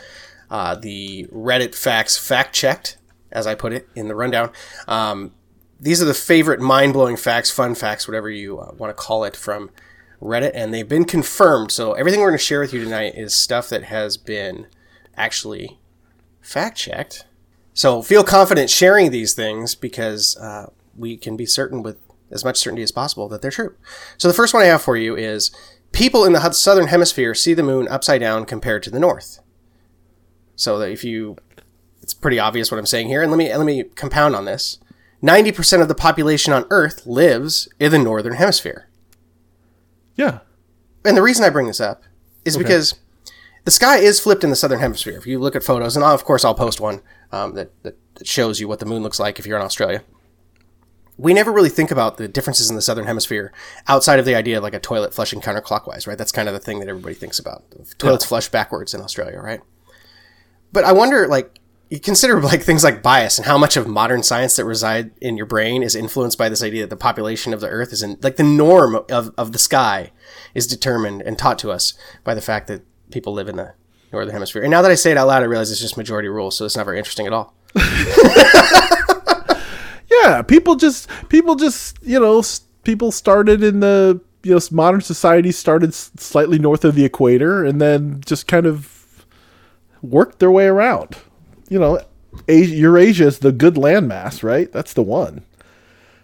[0.50, 2.98] uh, the Reddit facts fact checked,
[3.30, 4.50] as I put it in the rundown.
[4.86, 5.32] Um,
[5.82, 9.24] these are the favorite mind blowing facts, fun facts, whatever you uh, want to call
[9.24, 9.68] it, from
[10.20, 11.72] Reddit, and they've been confirmed.
[11.72, 14.68] So everything we're going to share with you tonight is stuff that has been
[15.16, 15.80] actually
[16.40, 17.26] fact checked.
[17.74, 21.98] So feel confident sharing these things because uh, we can be certain with
[22.30, 23.74] as much certainty as possible that they're true.
[24.18, 25.50] So the first one I have for you is
[25.90, 29.40] people in the southern hemisphere see the moon upside down compared to the north.
[30.54, 31.36] So that if you,
[32.00, 34.78] it's pretty obvious what I'm saying here, and let me let me compound on this.
[35.22, 38.88] Ninety percent of the population on Earth lives in the northern hemisphere.
[40.16, 40.40] Yeah.
[41.04, 42.02] And the reason I bring this up
[42.44, 42.64] is okay.
[42.64, 42.96] because
[43.64, 45.16] the sky is flipped in the southern hemisphere.
[45.16, 48.60] If you look at photos, and of course I'll post one um, that, that shows
[48.60, 50.02] you what the moon looks like if you're in Australia.
[51.16, 53.52] We never really think about the differences in the southern hemisphere
[53.86, 56.18] outside of the idea of like a toilet flushing counterclockwise, right?
[56.18, 57.64] That's kind of the thing that everybody thinks about.
[57.98, 58.28] Toilets yeah.
[58.28, 59.60] flush backwards in Australia, right?
[60.72, 61.58] But I wonder, like,
[61.92, 65.36] you consider like things like bias and how much of modern science that reside in
[65.36, 68.16] your brain is influenced by this idea that the population of the earth is in
[68.22, 70.10] like the norm of, of the sky
[70.54, 71.92] is determined and taught to us
[72.24, 73.74] by the fact that people live in the
[74.10, 74.62] northern hemisphere.
[74.62, 76.64] And now that I say it out loud, I realize it's just majority rule, so
[76.64, 77.52] it's not very interesting at all.
[80.10, 82.42] yeah, people just people just you know
[82.84, 87.82] people started in the you know modern society started slightly north of the equator and
[87.82, 89.26] then just kind of
[90.00, 91.18] worked their way around
[91.72, 92.00] you know,
[92.48, 94.70] Asia, Eurasia is the good landmass, right?
[94.70, 95.42] That's the one.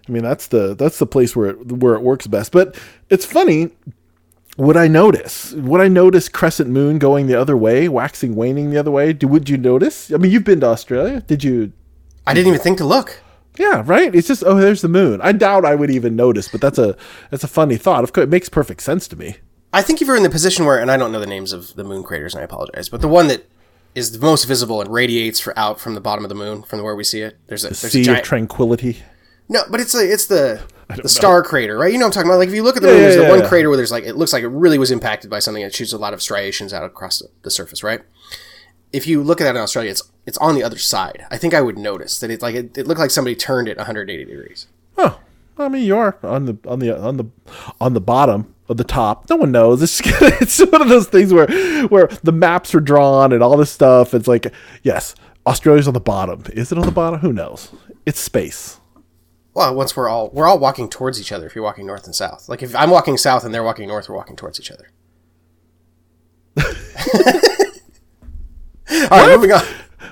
[0.06, 2.52] I mean, that's the that's the place where it, where it works best.
[2.52, 3.70] But it's funny.
[4.58, 5.52] Would I notice?
[5.52, 9.12] Would I notice crescent moon going the other way, waxing, waning the other way?
[9.12, 10.12] Do, would you notice?
[10.12, 11.20] I mean, you've been to Australia.
[11.20, 11.72] Did you?
[12.26, 13.22] I didn't even think to look.
[13.56, 14.14] Yeah, right.
[14.14, 15.20] It's just oh, there's the moon.
[15.22, 16.96] I doubt I would even notice, but that's a
[17.30, 18.04] that's a funny thought.
[18.04, 19.37] Of course, it makes perfect sense to me.
[19.72, 21.74] I think if you're in the position where, and I don't know the names of
[21.74, 23.46] the moon craters, and I apologize, but the one that
[23.94, 26.83] is the most visible and radiates for out from the bottom of the moon from
[26.83, 27.37] where we see it.
[27.46, 29.03] There's a, the there's sea a giant, of tranquility.
[29.48, 30.62] No, but it's like it's the
[30.96, 31.48] the star know.
[31.48, 31.92] crater, right?
[31.92, 32.38] You know what I'm talking about.
[32.38, 33.48] Like if you look at the yeah, moon, there's yeah, the one yeah.
[33.48, 35.92] crater where there's like it looks like it really was impacted by something that shoots
[35.92, 38.01] a lot of striations out across the, the, surface, right?
[38.92, 41.27] If you look at that in Australia, it's it's on the other side.
[41.31, 43.77] I think I would notice that it like it, it looked like somebody turned it
[43.77, 44.66] 180 degrees.
[44.96, 45.20] Oh,
[45.59, 47.27] I mean, you are on the on the on the
[47.81, 49.28] on the bottom the top.
[49.31, 49.83] No one knows.
[49.83, 50.00] It's,
[50.61, 51.46] it's one of those things where
[51.88, 54.14] where the maps are drawn and all this stuff.
[54.14, 54.52] It's like,
[54.83, 55.14] yes,
[55.46, 56.44] Australia's on the bottom.
[56.52, 57.20] Is it on the bottom?
[57.20, 57.70] Who knows?
[58.04, 58.81] It's space.
[59.54, 61.46] Well, once we're all we're all walking towards each other.
[61.46, 64.09] If you're walking north and south, like if I'm walking south and they're walking north,
[64.09, 64.90] we're walking towards each other.
[69.11, 69.62] all right, moving on.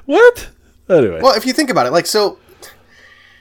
[0.06, 0.48] What?
[0.88, 1.20] Anyway.
[1.22, 2.38] Well, if you think about it, like so,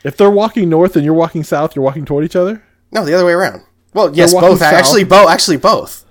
[0.04, 2.64] if they're walking north and you're walking south, you're walking toward each other.
[2.92, 3.64] No, the other way around.
[3.96, 4.60] Well, yes, both.
[4.60, 4.74] South.
[4.74, 5.30] Actually, both.
[5.30, 6.06] Actually, both.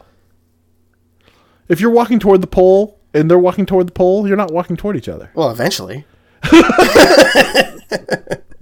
[1.69, 4.75] If you're walking toward the pole and they're walking toward the pole, you're not walking
[4.75, 5.31] toward each other.
[5.35, 6.07] Well, eventually.
[6.47, 6.63] okay.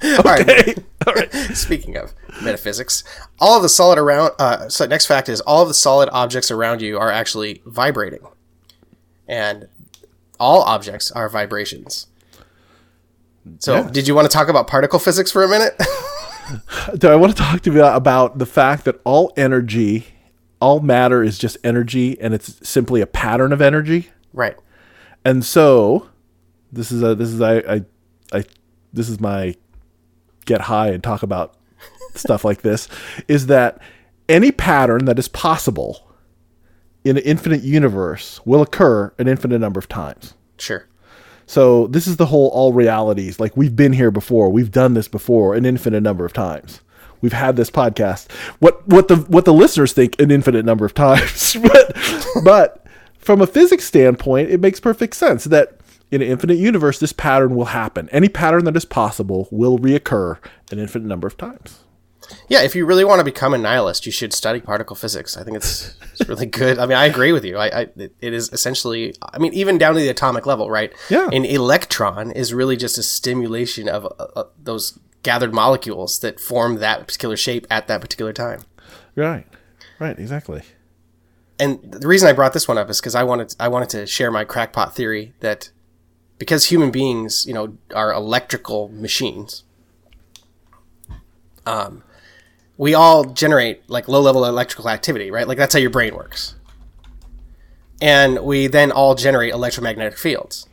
[0.02, 0.78] All right.
[1.06, 1.32] All right.
[1.54, 3.04] Speaking of metaphysics,
[3.38, 4.32] all of the solid around.
[4.40, 8.26] Uh, so next fact is all of the solid objects around you are actually vibrating,
[9.28, 9.68] and
[10.40, 12.08] all objects are vibrations.
[13.60, 13.90] So, yeah.
[13.90, 15.74] did you want to talk about particle physics for a minute?
[16.98, 20.06] do I want to talk to you about the fact that all energy,
[20.60, 24.10] all matter is just energy, and it's simply a pattern of energy.
[24.32, 24.56] Right.
[25.24, 26.08] And so,
[26.70, 27.84] this is a this is I I,
[28.32, 28.44] I
[28.92, 29.54] this is my
[30.44, 31.56] get high and talk about
[32.14, 32.88] stuff like this
[33.28, 33.80] is that
[34.28, 36.08] any pattern that is possible
[37.04, 40.34] in an infinite universe will occur an infinite number of times.
[40.58, 40.86] Sure.
[41.46, 43.40] So this is the whole all realities.
[43.40, 46.80] Like we've been here before, we've done this before an infinite number of times.
[47.20, 48.30] We've had this podcast.
[48.58, 51.96] What what the what the listeners think an infinite number of times, but
[52.44, 52.86] but
[53.18, 55.78] from a physics standpoint, it makes perfect sense that
[56.10, 58.08] in an infinite universe, this pattern will happen.
[58.10, 60.38] Any pattern that is possible will reoccur
[60.70, 61.80] an infinite number of times.
[62.48, 65.36] Yeah, if you really want to become a nihilist, you should study particle physics.
[65.36, 66.78] I think it's, it's really good.
[66.78, 67.56] I mean, I agree with you.
[67.56, 70.92] I, I, it is essentially, I mean, even down to the atomic level, right?
[71.10, 71.28] Yeah.
[71.32, 76.76] An electron is really just a stimulation of uh, uh, those gathered molecules that form
[76.76, 78.62] that particular shape at that particular time.
[79.14, 79.46] Right.
[79.98, 80.18] Right.
[80.18, 80.62] Exactly.
[81.58, 84.06] And the reason I brought this one up is because I wanted I wanted to
[84.06, 85.70] share my crackpot theory that
[86.38, 89.62] because human beings, you know, are electrical machines.
[91.64, 92.02] Um,
[92.82, 95.46] we all generate like low level electrical activity, right?
[95.46, 96.56] Like that's how your brain works.
[98.00, 100.66] And we then all generate electromagnetic fields.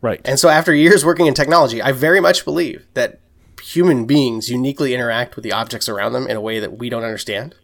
[0.00, 0.22] Right.
[0.24, 3.20] And so after years working in technology, I very much believe that
[3.62, 7.04] human beings uniquely interact with the objects around them in a way that we don't
[7.04, 7.54] understand.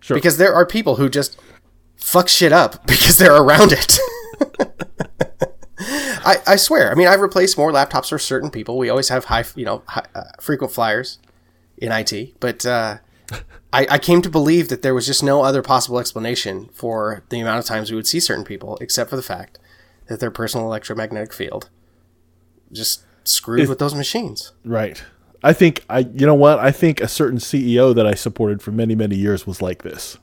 [0.00, 0.16] Sure.
[0.16, 1.38] Because there are people who just
[1.94, 4.00] fuck shit up because they're around it.
[5.78, 6.90] I, I swear.
[6.90, 8.76] I mean, I've replaced more laptops for certain people.
[8.76, 11.20] We always have high, you know, high, uh, frequent flyers
[11.78, 12.98] in IT, but uh,
[13.72, 17.40] I, I came to believe that there was just no other possible explanation for the
[17.40, 19.58] amount of times we would see certain people, except for the fact
[20.08, 21.68] that their personal electromagnetic field
[22.72, 24.52] just screwed with those machines.
[24.64, 25.02] Right.
[25.42, 26.58] I think I you know what?
[26.58, 30.18] I think a certain CEO that I supported for many many years was like this.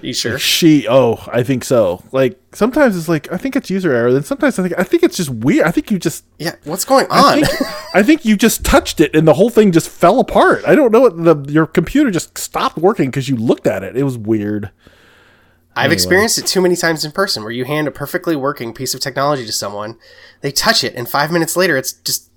[0.00, 0.38] You sure?
[0.38, 2.02] She oh, I think so.
[2.12, 5.02] Like sometimes it's like I think it's user error, then sometimes I think I think
[5.02, 5.66] it's just weird.
[5.66, 6.54] I think you just Yeah.
[6.64, 7.44] What's going I on?
[7.44, 7.60] think,
[7.94, 10.62] I think you just touched it and the whole thing just fell apart.
[10.66, 13.96] I don't know what the your computer just stopped working because you looked at it.
[13.96, 14.70] It was weird.
[15.74, 18.92] I've experienced it too many times in person where you hand a perfectly working piece
[18.92, 19.98] of technology to someone,
[20.42, 22.30] they touch it, and five minutes later it's just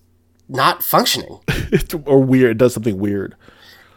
[0.47, 1.39] not functioning.
[2.05, 2.51] Or weird.
[2.51, 3.35] It does something weird.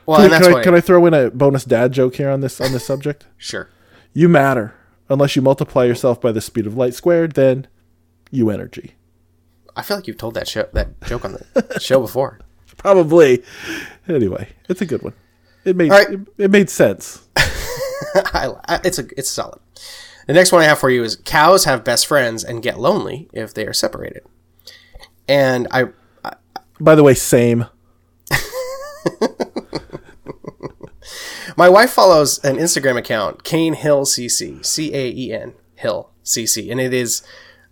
[0.09, 2.62] Well, Can, that's I, can I throw in a bonus dad joke here on this
[2.62, 3.27] on this subject?
[3.37, 3.68] Sure.
[4.14, 4.75] You matter
[5.11, 7.33] unless you multiply yourself by the speed of light squared.
[7.33, 7.66] Then
[8.31, 8.94] you energy.
[9.77, 12.40] I feel like you've told that show that joke on the show before.
[12.79, 13.42] Probably.
[14.09, 15.12] Anyway, it's a good one.
[15.66, 16.09] It made right.
[16.09, 17.29] it, it made sense.
[17.37, 19.61] I, I- it's a it's solid.
[20.27, 23.29] The next one I have for you is cows have best friends and get lonely
[23.35, 24.23] if they are separated.
[25.29, 25.88] And I
[26.81, 27.66] By the way, same.
[31.59, 36.71] My wife follows an Instagram account, Caen Hill CC, C A E N Hill CC,
[36.71, 37.21] and it is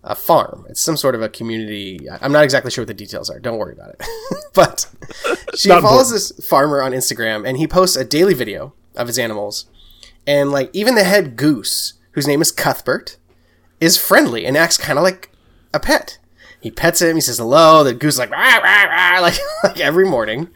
[0.03, 0.67] a farm.
[0.69, 2.01] It's some sort of a community.
[2.11, 3.39] I'm not exactly sure what the details are.
[3.39, 4.05] Don't worry about it.
[4.55, 4.91] but
[5.55, 9.21] she Not follows this farmer on Instagram, and he posts a daily video of his
[9.21, 9.67] animals,
[10.27, 13.19] and like even the head goose, whose name is Cuthbert,
[13.79, 15.31] is friendly and acts kind of like
[15.73, 16.19] a pet.
[16.61, 17.17] He pets him.
[17.17, 17.85] He says hello.
[17.85, 20.49] The goose like rah, rah, rah, like like every morning.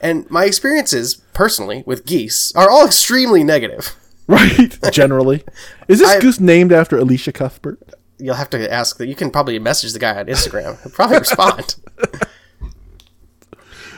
[0.00, 3.94] And my experiences personally with geese are all extremely negative.
[4.30, 4.78] Right.
[4.92, 5.42] Generally,
[5.88, 7.78] is this I- goose named after Alicia Cuthbert?
[8.18, 9.06] You'll have to ask that.
[9.06, 10.78] You can probably message the guy on Instagram.
[10.82, 11.76] He'll probably respond.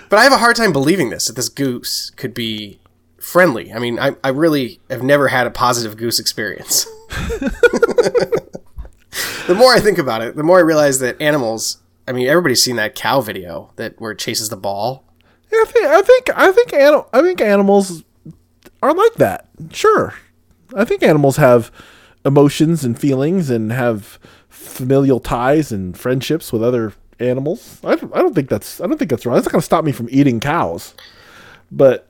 [0.09, 2.79] but I have a hard time believing this that this goose could be
[3.19, 3.73] friendly.
[3.73, 6.87] I mean, I, I really have never had a positive goose experience.
[9.47, 11.79] The more I think about it, the more I realize that animals.
[12.09, 15.05] I mean, everybody's seen that cow video that where it chases the ball.
[15.53, 18.05] Yeah, I think I think I think ani- I think animals
[18.83, 19.49] are like that.
[19.73, 20.15] Sure,
[20.75, 21.71] I think animals have
[22.25, 24.19] emotions and feelings and have
[24.49, 27.79] familial ties and friendships with other animals.
[27.85, 29.35] I I don't think that's I don't think that's wrong.
[29.37, 30.95] That's not going to stop me from eating cows,
[31.71, 32.09] but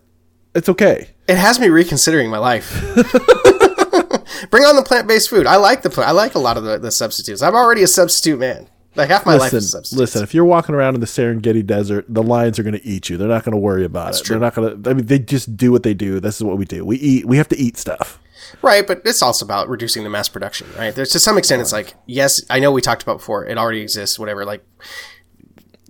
[0.54, 1.08] it's okay.
[1.28, 2.82] It has me reconsidering my life.
[4.48, 5.46] Bring on the plant-based food.
[5.46, 7.42] I like the I like a lot of the, the substitutes.
[7.42, 8.68] I'm already a substitute man.
[8.96, 10.00] Like half my life is Listen, substitutes.
[10.00, 10.22] listen.
[10.24, 13.16] If you're walking around in the Serengeti Desert, the lions are going to eat you.
[13.16, 14.24] They're not going to worry about it.
[14.24, 14.34] true.
[14.34, 14.90] They're not going to.
[14.90, 16.18] I mean, they just do what they do.
[16.18, 16.84] This is what we do.
[16.84, 17.24] We eat.
[17.24, 18.18] We have to eat stuff.
[18.62, 20.92] Right, but it's also about reducing the mass production, right?
[20.92, 23.80] There's to some extent, it's like, yes, I know we talked about before, it already
[23.80, 24.44] exists, whatever.
[24.44, 24.64] Like,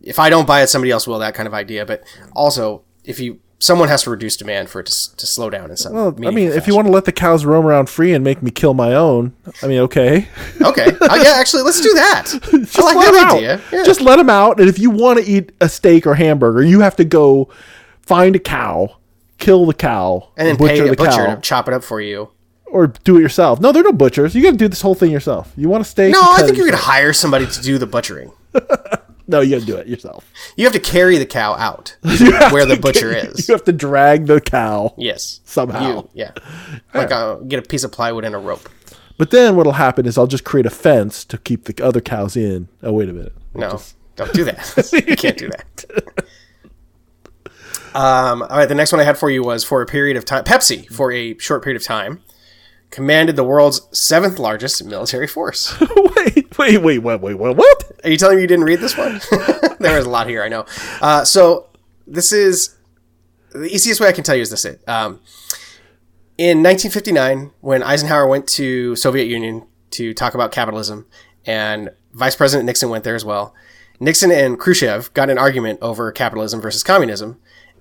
[0.02, 1.18] if I don't buy it, somebody else will.
[1.20, 1.86] That kind of idea.
[1.86, 5.70] But also, if you someone has to reduce demand for it to, to slow down
[5.70, 5.92] in some.
[5.92, 8.42] Well, I mean, if you want to let the cows roam around free and make
[8.42, 10.26] me kill my own, I mean, okay.
[10.62, 12.24] okay, uh, yeah, actually, let's do that.
[12.50, 13.36] Just I like let that out.
[13.36, 13.60] idea.
[13.72, 13.84] Yeah.
[13.84, 14.58] Just let them out.
[14.60, 17.48] And if you want to eat a steak or hamburger, you have to go
[18.00, 18.96] find a cow,
[19.38, 21.84] kill the cow, and then butcher pay a the butcher cow, to chop it up
[21.84, 22.30] for you.
[22.66, 23.60] or do it yourself.
[23.60, 24.34] No, they're no butchers.
[24.34, 25.52] You got to do this whole thing yourself.
[25.56, 26.12] You want a steak?
[26.12, 26.84] No, I think it you could yourself.
[26.86, 28.32] hire somebody to do the butchering.
[29.30, 30.30] No, you got to do it yourself.
[30.56, 33.48] You have to carry the cow out where the butcher get- is.
[33.48, 34.94] You have to drag the cow.
[34.98, 35.88] Yes, Somehow.
[35.88, 36.32] You- yeah,
[36.92, 38.68] like uh, get a piece of plywood and a rope.
[39.18, 42.36] But then what'll happen is I'll just create a fence to keep the other cows
[42.36, 42.68] in.
[42.82, 43.34] Oh, wait a minute.
[43.54, 43.80] No,
[44.16, 44.90] don't do that.
[45.06, 45.84] you can't do that.
[47.94, 50.24] Um, all right, the next one I had for you was for a period of
[50.24, 50.44] time.
[50.44, 52.22] Pepsi, for a short period of time,
[52.90, 55.79] commanded the world's seventh largest military force.
[56.16, 57.92] wait, wait, wait, wait, wait, wait, what?
[58.05, 59.20] Are you telling me you didn't read this one?
[59.81, 60.66] there was a lot here, I know.
[61.00, 61.68] Uh, so
[62.07, 62.76] this is
[63.53, 64.87] the easiest way I can tell you is this: it.
[64.88, 65.20] Um,
[66.38, 71.07] in 1959, when Eisenhower went to Soviet Union to talk about capitalism,
[71.46, 73.55] and Vice President Nixon went there as well.
[74.00, 77.38] Nixon and Khrushchev got an argument over capitalism versus communism,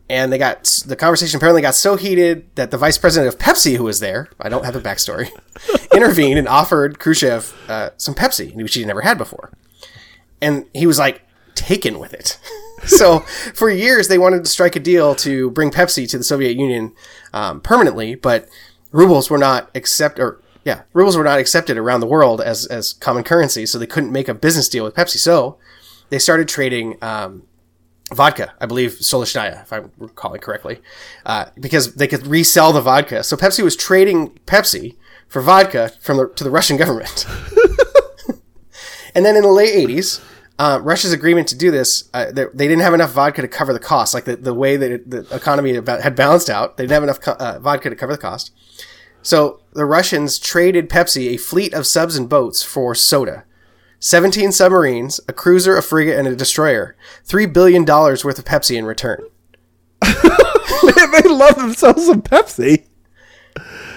[0.10, 3.76] and they got the conversation apparently got so heated that the vice president of Pepsi,
[3.76, 5.30] who was there, I don't have the backstory,
[5.94, 9.52] intervened and offered Khrushchev uh, some Pepsi, which he'd never had before
[10.42, 11.22] and he was like
[11.56, 12.40] taken with it.
[12.86, 13.20] so
[13.54, 16.94] for years they wanted to strike a deal to bring Pepsi to the Soviet Union
[17.34, 18.48] um, permanently, but
[18.92, 22.94] rubles were not accept or yeah rubles were not accepted around the world as as
[22.94, 25.18] common currency, so they couldn't make a business deal with Pepsi.
[25.18, 25.58] So
[26.10, 26.98] they started trading.
[27.02, 27.44] Um,
[28.14, 30.80] vodka, I believe Stolichnaya, if I'm recalling correctly,
[31.26, 33.24] uh, because they could resell the vodka.
[33.24, 37.26] So Pepsi was trading Pepsi for vodka from the, to the Russian government.
[39.16, 40.24] And then in the late 80s,
[40.58, 43.74] uh, Russia's agreement to do this, uh, they, they didn't have enough vodka to cover
[43.74, 44.14] the cost.
[44.14, 47.22] Like the, the way that it, the economy had balanced out, they didn't have enough
[47.22, 48.52] co- uh, vodka to cover the cost.
[49.22, 53.46] So the Russians traded Pepsi a fleet of subs and boats for soda.
[54.00, 56.96] 17 submarines, a cruiser, a frigate, and a destroyer.
[57.28, 59.22] $3 billion worth of Pepsi in return.
[60.02, 62.86] they love themselves some Pepsi.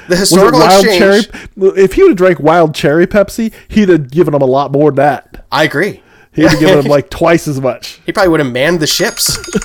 [0.09, 1.31] The historical wild exchange.
[1.31, 1.73] cherry?
[1.79, 4.91] If he would have drank wild cherry Pepsi, he'd have given them a lot more
[4.91, 5.47] than that.
[5.53, 6.03] I agree.
[6.33, 8.01] He'd have given them like twice as much.
[8.05, 9.39] He probably would have manned the ships.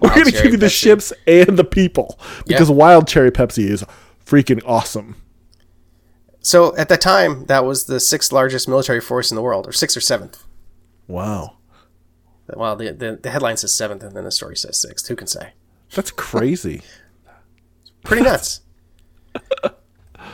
[0.00, 3.84] We're going to give you the ships and the people because wild cherry Pepsi is
[4.24, 5.16] freaking awesome.
[6.44, 9.72] So at that time, that was the sixth largest military force in the world, or
[9.72, 10.44] sixth or seventh.
[11.08, 11.56] Wow.
[12.54, 15.08] Well, the, the, the headline says seventh, and then the story says sixth.
[15.08, 15.54] Who can say?
[15.94, 16.82] That's crazy.
[18.04, 18.60] Pretty nuts.
[19.64, 19.70] All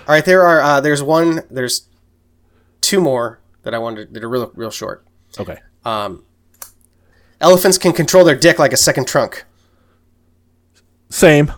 [0.08, 1.86] right, there are uh, there's one there's
[2.80, 5.06] two more that I wanted that are real real short.
[5.38, 5.58] okay.
[5.84, 6.24] Um,
[7.40, 9.44] Elephants can control their dick like a second trunk.
[11.08, 11.52] Same.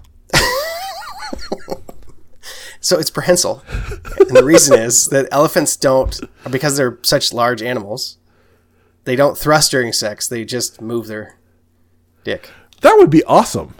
[2.82, 3.62] So it's prehensile.
[4.18, 6.18] and the reason is that elephants don't,
[6.50, 8.18] because they're such large animals,
[9.04, 10.26] they don't thrust during sex.
[10.28, 11.38] They just move their
[12.24, 12.50] dick.
[12.82, 13.74] That would be awesome.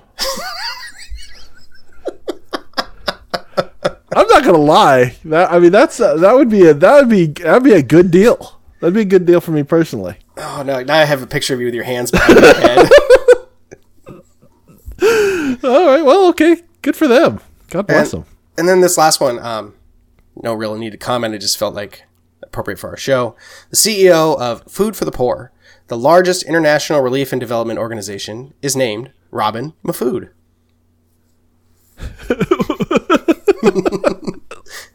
[4.15, 5.17] I'm not gonna lie.
[5.25, 7.83] That I mean, that's uh, that would be a that would be that'd be a
[7.83, 8.61] good deal.
[8.81, 10.17] That'd be a good deal for me personally.
[10.37, 10.83] Oh no!
[10.83, 12.88] Now I have a picture of you with your hands behind your head.
[15.65, 16.03] All right.
[16.05, 16.62] Well, okay.
[16.83, 17.41] Good for them.
[17.71, 18.32] God bless And- them.
[18.59, 19.75] And then this last one, um,
[20.37, 21.35] no real need to comment.
[21.35, 22.05] It just felt like
[22.43, 23.37] appropriate for our show.
[23.71, 25.53] The CEO of Food for the Poor,
[25.88, 30.31] the largest international relief and development organization, is named Robin Mahfood.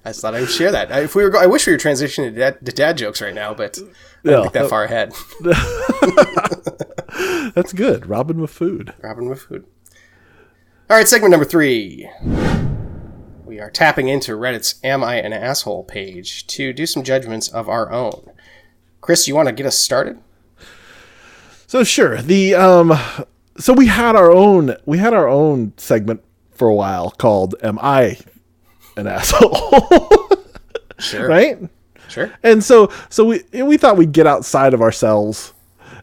[0.06, 0.91] I just thought I would share that.
[1.04, 3.34] If we were, go- I wish we were transitioning to dad, to dad jokes right
[3.34, 3.78] now, but
[4.24, 5.13] I don't think that far ahead.
[7.56, 8.06] That's good.
[8.08, 8.93] Robin Mahfood.
[9.04, 9.63] Robin Mahfood.
[10.89, 12.10] All right, segment number three.
[13.47, 17.69] We are tapping into Reddit's "Am I an Asshole" page to do some judgments of
[17.69, 18.29] our own.
[18.99, 20.19] Chris, you want to get us started?
[21.65, 22.21] So sure.
[22.21, 22.99] The um.
[23.57, 27.79] So we had our own we had our own segment for a while called "Am
[27.81, 28.17] I
[28.97, 30.29] an asshole?"
[30.99, 31.29] Sure.
[31.29, 31.60] right?
[32.10, 32.33] Sure.
[32.43, 35.53] and so so we we thought we'd get outside of ourselves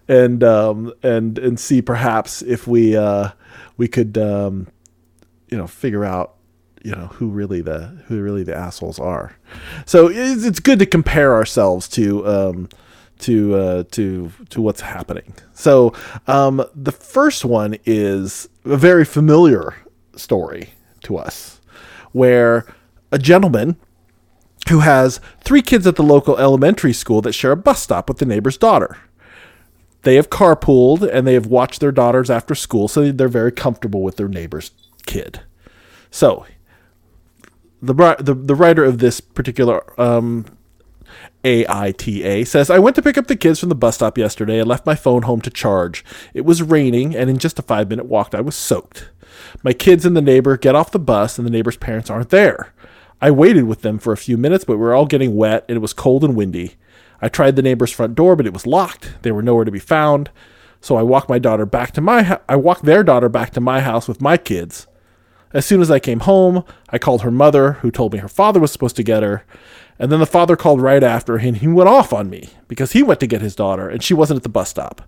[0.06, 3.30] and um and and see perhaps if we uh
[3.76, 4.68] we could um
[5.48, 6.33] you know figure out
[6.84, 9.36] you know who really the who really the assholes are
[9.86, 12.68] so it's, it's good to compare ourselves to um
[13.18, 15.92] to uh to to what's happening so
[16.26, 19.74] um the first one is a very familiar
[20.14, 20.68] story
[21.02, 21.60] to us
[22.12, 22.64] where
[23.10, 23.76] a gentleman
[24.68, 28.18] who has three kids at the local elementary school that share a bus stop with
[28.18, 28.96] the neighbor's daughter.
[30.02, 34.02] They have carpooled and they have watched their daughters after school, so they're very comfortable
[34.02, 34.70] with their neighbor's
[35.06, 35.40] kid.
[36.10, 36.46] So,
[37.86, 40.46] the the, the writer of this particular um,
[41.44, 44.68] AITA says, I went to pick up the kids from the bus stop yesterday and
[44.68, 46.04] left my phone home to charge.
[46.32, 49.10] It was raining, and in just a five minute walk, I was soaked.
[49.62, 52.72] My kids and the neighbor get off the bus, and the neighbor's parents aren't there.
[53.20, 55.76] I waited with them for a few minutes, but we were all getting wet, and
[55.76, 56.76] it was cold and windy.
[57.20, 59.14] I tried the neighbor's front door, but it was locked.
[59.22, 60.30] They were nowhere to be found.
[60.80, 63.60] So I walked my daughter back to my ho- I walked their daughter back to
[63.60, 64.86] my house with my kids.
[65.54, 68.58] As soon as I came home, I called her mother, who told me her father
[68.58, 69.44] was supposed to get her.
[70.00, 73.04] And then the father called right after, and he went off on me because he
[73.04, 75.02] went to get his daughter and she wasn't at the bus stop.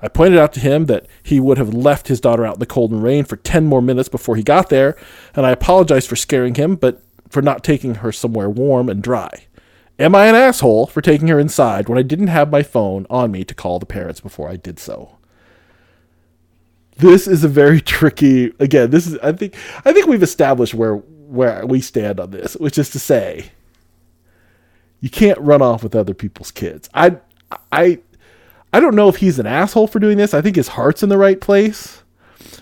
[0.00, 2.66] I pointed out to him that he would have left his daughter out in the
[2.66, 4.94] cold and rain for 10 more minutes before he got there,
[5.34, 9.46] and I apologized for scaring him, but for not taking her somewhere warm and dry.
[9.98, 13.32] Am I an asshole for taking her inside when I didn't have my phone on
[13.32, 15.17] me to call the parents before I did so?
[16.98, 20.96] This is a very tricky again, this is I think I think we've established where
[20.96, 23.50] where we stand on this, which is to say
[25.00, 26.88] you can't run off with other people's kids.
[26.94, 27.16] I
[27.72, 27.98] I
[28.72, 30.34] I don't know if he's an asshole for doing this.
[30.34, 32.02] I think his heart's in the right place.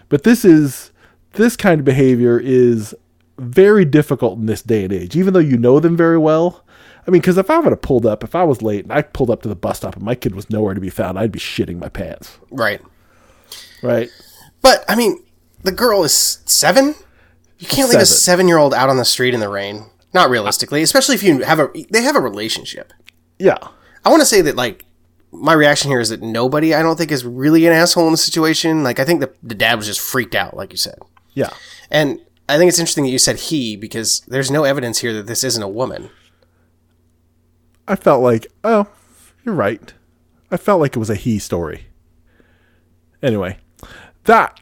[0.09, 0.93] But this is
[1.33, 2.95] this kind of behavior is
[3.39, 6.65] very difficult in this day and age, even though you know them very well.
[7.07, 9.03] I mean, because if I would have pulled up, if I was late and I
[9.03, 11.31] pulled up to the bus stop and my kid was nowhere to be found, I'd
[11.33, 12.81] be shitting my pants, Right.
[13.83, 14.09] right?
[14.67, 15.23] But I mean,
[15.63, 16.97] the girl is seven.
[17.61, 18.07] You can't leave a Seven.
[18.07, 19.87] seven-year-old out on the street in the rain.
[20.13, 22.93] Not realistically, especially if you have a they have a relationship.
[23.39, 23.59] Yeah,
[24.05, 24.85] I want to say that like
[25.31, 28.17] my reaction here is that nobody I don't think is really an asshole in the
[28.17, 28.83] situation.
[28.83, 30.99] Like I think the the dad was just freaked out, like you said.
[31.35, 31.51] yeah,
[31.91, 35.27] And I think it's interesting that you said he because there's no evidence here that
[35.29, 36.11] this isn't a woman.
[37.87, 38.89] I felt like, oh,
[39.45, 39.95] you're right.
[40.51, 41.87] I felt like it was a he story.
[43.23, 43.59] Anyway,
[44.27, 44.61] that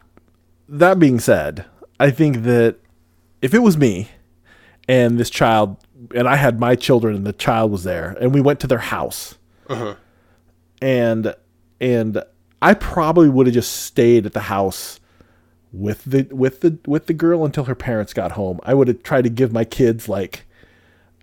[0.67, 1.65] that being said,
[1.99, 2.77] I think that
[3.41, 4.09] if it was me
[4.87, 5.77] and this child
[6.13, 8.79] and I had my children and the child was there and we went to their
[8.79, 9.35] house.
[9.67, 9.95] Uh-huh.
[10.81, 11.35] And
[11.79, 12.23] and
[12.61, 14.99] I probably would have just stayed at the house
[15.71, 18.59] with the with the with the girl until her parents got home.
[18.63, 20.45] I would have tried to give my kids like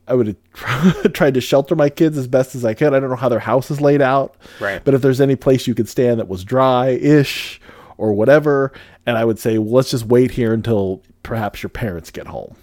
[0.07, 2.93] I would have tried to shelter my kids as best as I could.
[2.93, 4.83] I don't know how their house is laid out, Right.
[4.85, 7.61] But if there's any place you could stand that was dry-ish
[8.03, 8.73] or whatever,
[9.07, 12.57] and I would say, well, let's just wait here until perhaps your parents get home.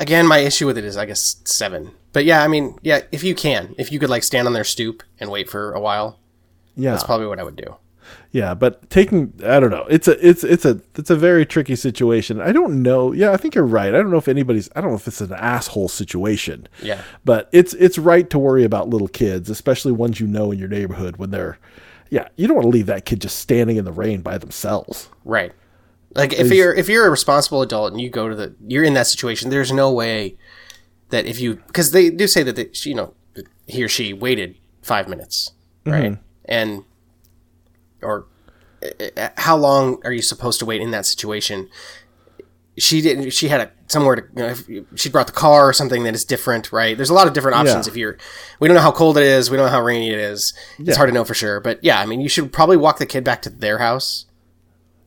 [0.00, 1.92] Again, my issue with it is, I guess, seven.
[2.12, 4.64] But yeah, I mean, yeah, if you can, if you could like stand on their
[4.64, 6.18] stoop and wait for a while,
[6.74, 7.76] Yeah, that's probably what I would do.
[8.32, 9.86] Yeah, but taking I don't know.
[9.88, 12.40] It's a it's it's a it's a very tricky situation.
[12.40, 13.12] I don't know.
[13.12, 13.94] Yeah, I think you're right.
[13.94, 16.66] I don't know if anybody's I don't know if it's an asshole situation.
[16.82, 17.02] Yeah.
[17.24, 20.68] But it's it's right to worry about little kids, especially ones you know in your
[20.68, 21.58] neighborhood when they're
[22.12, 25.08] yeah, you don't want to leave that kid just standing in the rain by themselves.
[25.24, 25.52] Right.
[26.14, 28.92] Like if you're if you're a responsible adult and you go to the you're in
[28.92, 30.36] that situation, there's no way
[31.08, 33.14] that if you because they do say that they, you know
[33.66, 35.52] he or she waited five minutes,
[35.86, 36.18] right?
[36.44, 36.84] And
[38.02, 38.26] or
[38.82, 41.70] uh, how long are you supposed to wait in that situation?
[42.78, 43.30] She didn't.
[43.30, 44.22] She had a somewhere to.
[44.68, 46.96] You know, she brought the car or something that is different, right?
[46.96, 47.86] There's a lot of different options.
[47.86, 47.90] Yeah.
[47.90, 48.18] If you're,
[48.60, 49.50] we don't know how cold it is.
[49.50, 50.54] We don't know how rainy it is.
[50.78, 51.60] It's hard to know for sure.
[51.60, 54.24] But yeah, I mean, you should probably walk the kid back to their house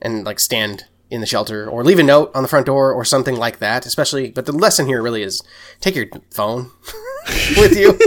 [0.01, 3.03] and like stand in the shelter or leave a note on the front door or
[3.03, 3.85] something like that.
[3.85, 5.41] Especially, but the lesson here really is
[5.79, 6.69] take your phone
[7.57, 7.97] with you.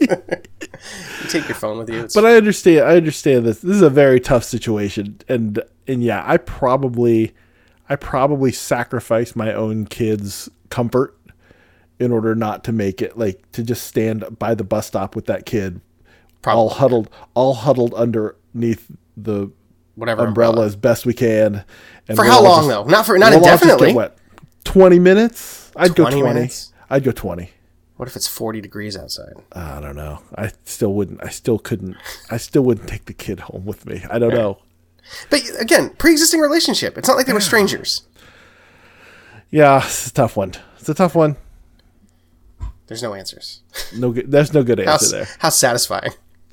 [0.00, 2.04] You take your phone with you.
[2.04, 2.80] It's, But I understand.
[2.86, 3.60] I understand this.
[3.60, 7.34] This is a very tough situation, and and yeah, I probably,
[7.88, 11.16] I probably sacrifice my own kids' comfort
[11.98, 15.26] in order not to make it like to just stand by the bus stop with
[15.26, 15.80] that kid,
[16.46, 19.50] all huddled, all huddled underneath the
[19.94, 21.64] whatever umbrella as best we can.
[22.08, 22.84] And For we'll how long just- though?
[22.84, 23.94] Not for not we'll all get indefinitely.
[23.94, 24.16] wet.
[24.64, 25.70] Twenty minutes.
[25.76, 26.22] I'd 20 go twenty.
[26.34, 26.72] minutes?
[26.90, 27.50] I'd go twenty.
[27.96, 29.34] What if it's forty degrees outside?
[29.52, 30.20] I don't know.
[30.36, 31.22] I still wouldn't.
[31.24, 31.96] I still couldn't.
[32.30, 34.04] I still wouldn't take the kid home with me.
[34.10, 34.58] I don't know.
[35.30, 36.96] But again, pre-existing relationship.
[36.98, 38.02] It's not like they were strangers.
[39.50, 40.52] Yeah, it's a tough one.
[40.78, 41.36] It's a tough one.
[42.86, 43.62] There's no answers.
[43.96, 44.30] No good.
[44.30, 45.28] There's no good How, answer there.
[45.38, 46.12] how satisfying.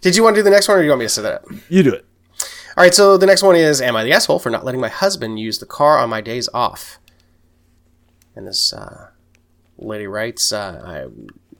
[0.00, 1.22] Did you want to do the next one, or do you want me to set
[1.22, 1.44] that up?
[1.68, 2.04] you do it.
[2.76, 2.94] All right.
[2.94, 5.58] So the next one is: Am I the asshole for not letting my husband use
[5.58, 6.98] the car on my days off?
[8.36, 9.08] And this uh,
[9.76, 11.06] lady writes: uh, I,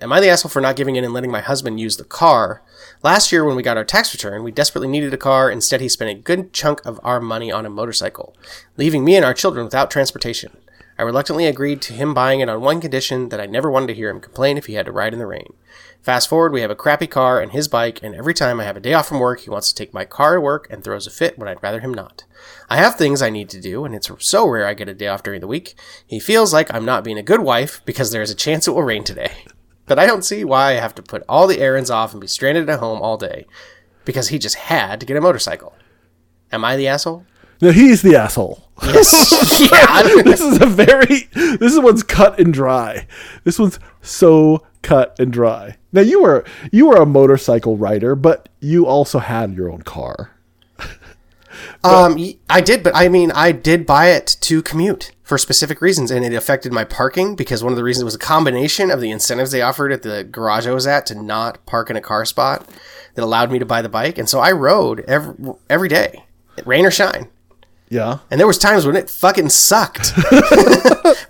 [0.01, 2.63] Am I the asshole for not giving in and letting my husband use the car?
[3.03, 5.51] Last year, when we got our tax return, we desperately needed a car.
[5.51, 8.37] Instead, he spent a good chunk of our money on a motorcycle,
[8.77, 10.57] leaving me and our children without transportation.
[10.97, 13.95] I reluctantly agreed to him buying it on one condition that I never wanted to
[13.95, 15.53] hear him complain if he had to ride in the rain.
[16.01, 18.77] Fast forward, we have a crappy car and his bike, and every time I have
[18.77, 21.09] a day off from work, he wants to take my car to work and throws
[21.09, 22.25] a fit when I'd rather him not.
[22.71, 25.09] I have things I need to do, and it's so rare I get a day
[25.09, 25.75] off during the week.
[26.07, 28.73] He feels like I'm not being a good wife because there is a chance it
[28.73, 29.33] will rain today.
[29.89, 32.27] But I don't see why I have to put all the errands off and be
[32.27, 33.47] stranded at home all day
[34.05, 35.75] because he just had to get a motorcycle.
[36.53, 37.25] Am I the asshole?
[37.61, 38.65] No, he's the asshole.
[38.85, 40.03] yeah.
[40.23, 41.29] this is a very.
[41.33, 43.07] This one's cut and dry.
[43.45, 45.77] This one's so cut and dry.
[45.93, 50.33] Now you were you were a motorcycle rider, but you also had your own car.
[51.83, 55.83] Um, y- I did, but I mean, I did buy it to commute for specific
[55.83, 59.03] reasons, and it affected my parking because one of the reasons was a combination of
[59.03, 62.01] the incentives they offered at the garage I was at to not park in a
[62.01, 62.67] car spot
[63.15, 65.35] that allowed me to buy the bike, and so I rode every
[65.69, 66.25] every day,
[66.65, 67.29] rain or shine.
[67.91, 68.19] Yeah.
[68.31, 70.13] And there was times when it fucking sucked.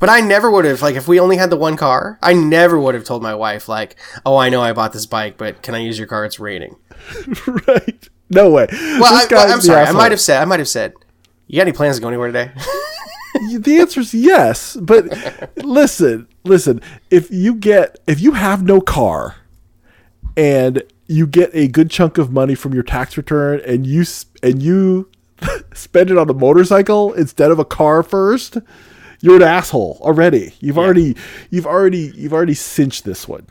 [0.00, 2.78] but I never would have like if we only had the one car, I never
[2.78, 5.74] would have told my wife like, "Oh, I know I bought this bike, but can
[5.74, 6.24] I use your car?
[6.24, 6.76] It's raining."
[7.46, 8.08] right.
[8.30, 8.68] No way.
[8.70, 9.86] Well, This I, guy's well, I'm the sorry.
[9.86, 10.94] I might have said I might have said,
[11.48, 12.52] "You got any plans to go anywhere today?"
[13.58, 15.04] The answer is yes but
[15.56, 16.80] listen listen.
[17.10, 19.36] If you get if you have no car
[20.36, 24.04] and you get a good chunk of money from your tax return and you
[24.42, 25.08] and you
[25.72, 28.58] spend it on a motorcycle instead of a car first
[29.20, 30.54] you're an asshole already.
[30.60, 31.16] You've already
[31.50, 33.46] you've already you've already cinched this one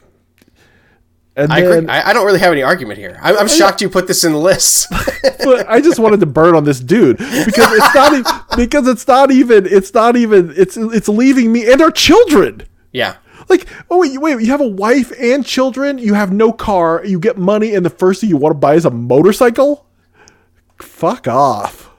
[1.38, 1.90] and I then agree.
[1.90, 3.18] I, I don't really have any argument here.
[3.22, 4.88] I'm, I'm shocked you put this in the list.
[5.44, 8.26] but I just wanted to burn on this dude because it's not even
[8.58, 12.64] because it's not even it's not even it's it's leaving me and our children.
[12.92, 13.18] yeah.
[13.50, 17.18] Like, oh wait, wait, you have a wife and children, you have no car, you
[17.18, 19.88] get money, and the first thing you want to buy is a motorcycle?
[20.80, 21.90] Fuck off.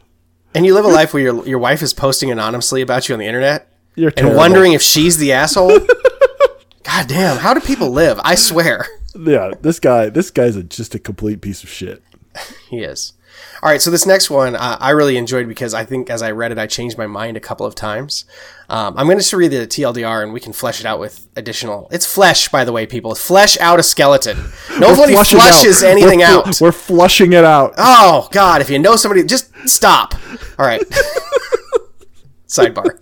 [0.54, 3.18] And you live a life where your your wife is posting anonymously about you on
[3.18, 5.78] the internet You're and wondering if she's the asshole.
[6.82, 8.20] God damn, how do people live?
[8.24, 8.86] I swear.
[9.14, 12.02] Yeah, this guy, this guy's a, just a complete piece of shit.
[12.68, 13.14] He is.
[13.62, 16.30] All right, so this next one uh, I really enjoyed because I think as I
[16.30, 18.24] read it, I changed my mind a couple of times.
[18.68, 21.26] Um, I'm going to just read the TLDR and we can flesh it out with
[21.34, 21.88] additional.
[21.90, 23.14] It's flesh, by the way, people.
[23.14, 24.36] Flesh out a skeleton.
[24.78, 26.60] Nobody flushes anything we're, out.
[26.60, 27.74] We're flushing it out.
[27.78, 28.60] Oh God!
[28.60, 30.14] If you know somebody, just stop.
[30.58, 30.82] All right.
[32.46, 33.00] Sidebar.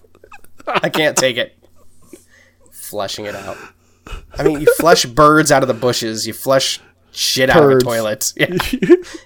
[0.66, 1.58] I can't take it.
[2.70, 3.58] Flushing it out.
[4.38, 6.26] I mean, you flush birds out of the bushes.
[6.26, 6.80] You flush
[7.16, 8.32] shit out of a toilet.
[8.36, 8.54] Yeah.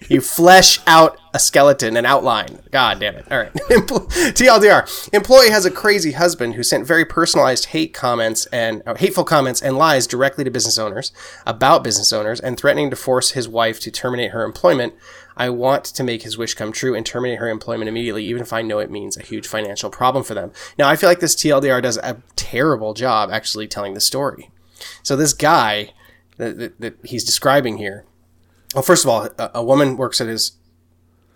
[0.08, 2.60] you flesh out a skeleton, an outline.
[2.70, 3.26] God damn it.
[3.30, 3.52] All right.
[3.52, 5.12] TLDR.
[5.12, 9.60] Employee has a crazy husband who sent very personalized hate comments and uh, hateful comments
[9.60, 11.12] and lies directly to business owners
[11.46, 14.94] about business owners and threatening to force his wife to terminate her employment.
[15.36, 18.52] I want to make his wish come true and terminate her employment immediately, even if
[18.52, 20.52] I know it means a huge financial problem for them.
[20.78, 24.50] Now, I feel like this TLDR does a terrible job actually telling the story.
[25.02, 25.92] So this guy
[26.36, 28.04] that, that, that he's describing here.
[28.74, 30.52] Well, first of all, a, a woman works at his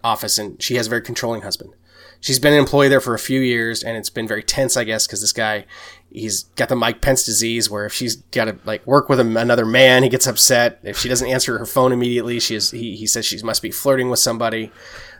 [0.03, 1.72] office and she has a very controlling husband.
[2.20, 4.84] She's been an employee there for a few years and it's been very tense, I
[4.84, 5.66] guess, because this guy,
[6.11, 9.66] he's got the Mike Pence disease where if she's got to like work with another
[9.66, 10.80] man, he gets upset.
[10.82, 13.70] If she doesn't answer her phone immediately, she is, he, he says she must be
[13.70, 14.72] flirting with somebody.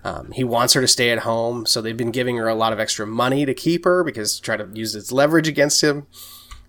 [0.02, 1.66] Um, he wants her to stay at home.
[1.66, 4.56] So they've been giving her a lot of extra money to keep her because try
[4.56, 6.06] to use its leverage against him.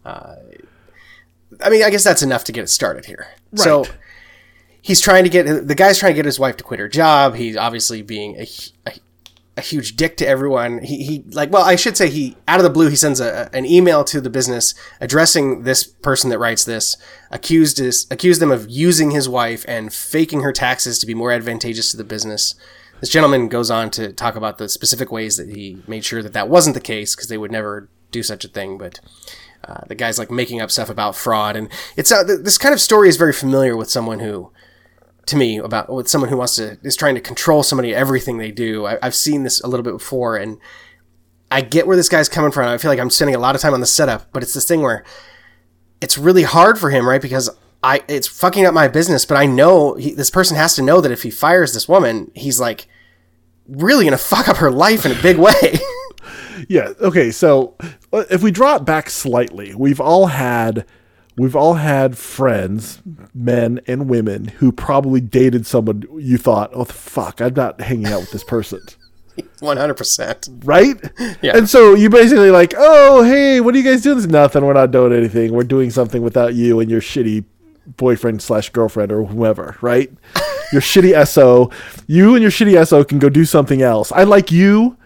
[0.03, 0.35] Uh,
[1.61, 3.27] I mean, I guess that's enough to get it started here.
[3.51, 3.59] Right.
[3.59, 3.85] So
[4.81, 7.35] he's trying to get the guy's trying to get his wife to quit her job.
[7.35, 8.47] He's obviously being a,
[8.85, 8.91] a,
[9.57, 10.83] a huge dick to everyone.
[10.83, 13.49] He, he like well, I should say he out of the blue he sends a,
[13.53, 16.97] an email to the business addressing this person that writes this,
[17.31, 21.31] accused is accused them of using his wife and faking her taxes to be more
[21.31, 22.55] advantageous to the business.
[23.01, 26.33] This gentleman goes on to talk about the specific ways that he made sure that
[26.33, 28.99] that wasn't the case because they would never do such a thing, but
[29.67, 32.79] uh, the guy's like making up stuff about fraud, and it's uh, this kind of
[32.79, 34.51] story is very familiar with someone who,
[35.25, 38.51] to me, about with someone who wants to is trying to control somebody everything they
[38.51, 38.85] do.
[38.85, 40.59] I, I've seen this a little bit before, and
[41.49, 42.67] I get where this guy's coming from.
[42.67, 44.67] I feel like I'm spending a lot of time on the setup, but it's this
[44.67, 45.03] thing where
[45.99, 47.21] it's really hard for him, right?
[47.21, 47.49] Because
[47.81, 51.01] I it's fucking up my business, but I know he, this person has to know
[51.01, 52.87] that if he fires this woman, he's like
[53.67, 55.79] really gonna fuck up her life in a big way.
[56.69, 56.93] yeah.
[56.99, 57.31] Okay.
[57.31, 57.75] So
[58.11, 60.85] uh, if we draw it back slightly, we've all had
[61.37, 63.01] we've all had friends,
[63.33, 68.21] men and women, who probably dated someone you thought, oh fuck, I'm not hanging out
[68.21, 68.81] with this person.
[69.59, 70.47] One hundred percent.
[70.63, 70.95] Right?
[71.41, 71.57] Yeah.
[71.57, 74.17] And so you basically like, oh hey, what are you guys doing?
[74.17, 74.65] This nothing.
[74.65, 75.53] We're not doing anything.
[75.53, 77.43] We're doing something without you and your shitty
[77.97, 80.11] boyfriend slash girlfriend or whoever, right?
[80.71, 81.71] your shitty SO.
[82.07, 84.11] You and your shitty SO can go do something else.
[84.11, 84.97] I like you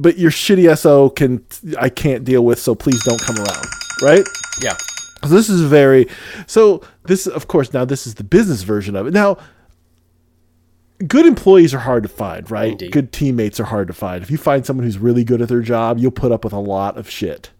[0.00, 1.44] but your shitty SO can
[1.78, 3.66] I can't deal with, so please don't come around.
[4.02, 4.24] Right?
[4.62, 4.76] Yeah.
[5.22, 6.08] So this is very
[6.46, 9.12] so this of course now this is the business version of it.
[9.12, 9.36] Now
[11.06, 12.72] good employees are hard to find, right?
[12.72, 12.92] Indeed.
[12.92, 14.22] Good teammates are hard to find.
[14.22, 16.58] If you find someone who's really good at their job, you'll put up with a
[16.58, 17.50] lot of shit.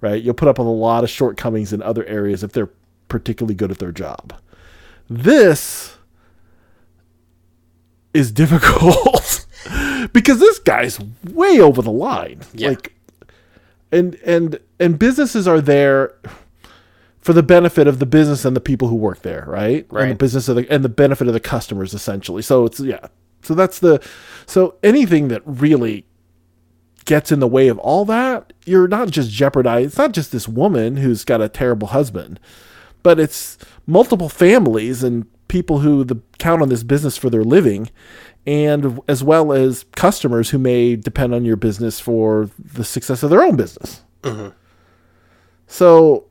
[0.00, 0.22] Right?
[0.22, 2.70] You'll put up with a lot of shortcomings in other areas if they're
[3.08, 4.34] particularly good at their job.
[5.08, 5.95] This
[8.16, 9.46] is difficult
[10.12, 10.98] because this guy's
[11.32, 12.40] way over the line.
[12.54, 12.70] Yeah.
[12.70, 12.94] Like
[13.92, 16.14] and and and businesses are there
[17.20, 19.86] for the benefit of the business and the people who work there, right?
[19.90, 20.02] Right.
[20.02, 22.42] And the business of the and the benefit of the customers essentially.
[22.42, 23.06] So it's yeah.
[23.42, 24.04] So that's the
[24.46, 26.06] so anything that really
[27.04, 29.86] gets in the way of all that, you're not just jeopardized.
[29.86, 32.40] It's not just this woman who's got a terrible husband,
[33.02, 37.90] but it's multiple families and people who the, count on this business for their living
[38.46, 43.30] and as well as customers who may depend on your business for the success of
[43.30, 44.02] their own business.
[44.22, 44.50] Mm-hmm.
[45.66, 46.26] So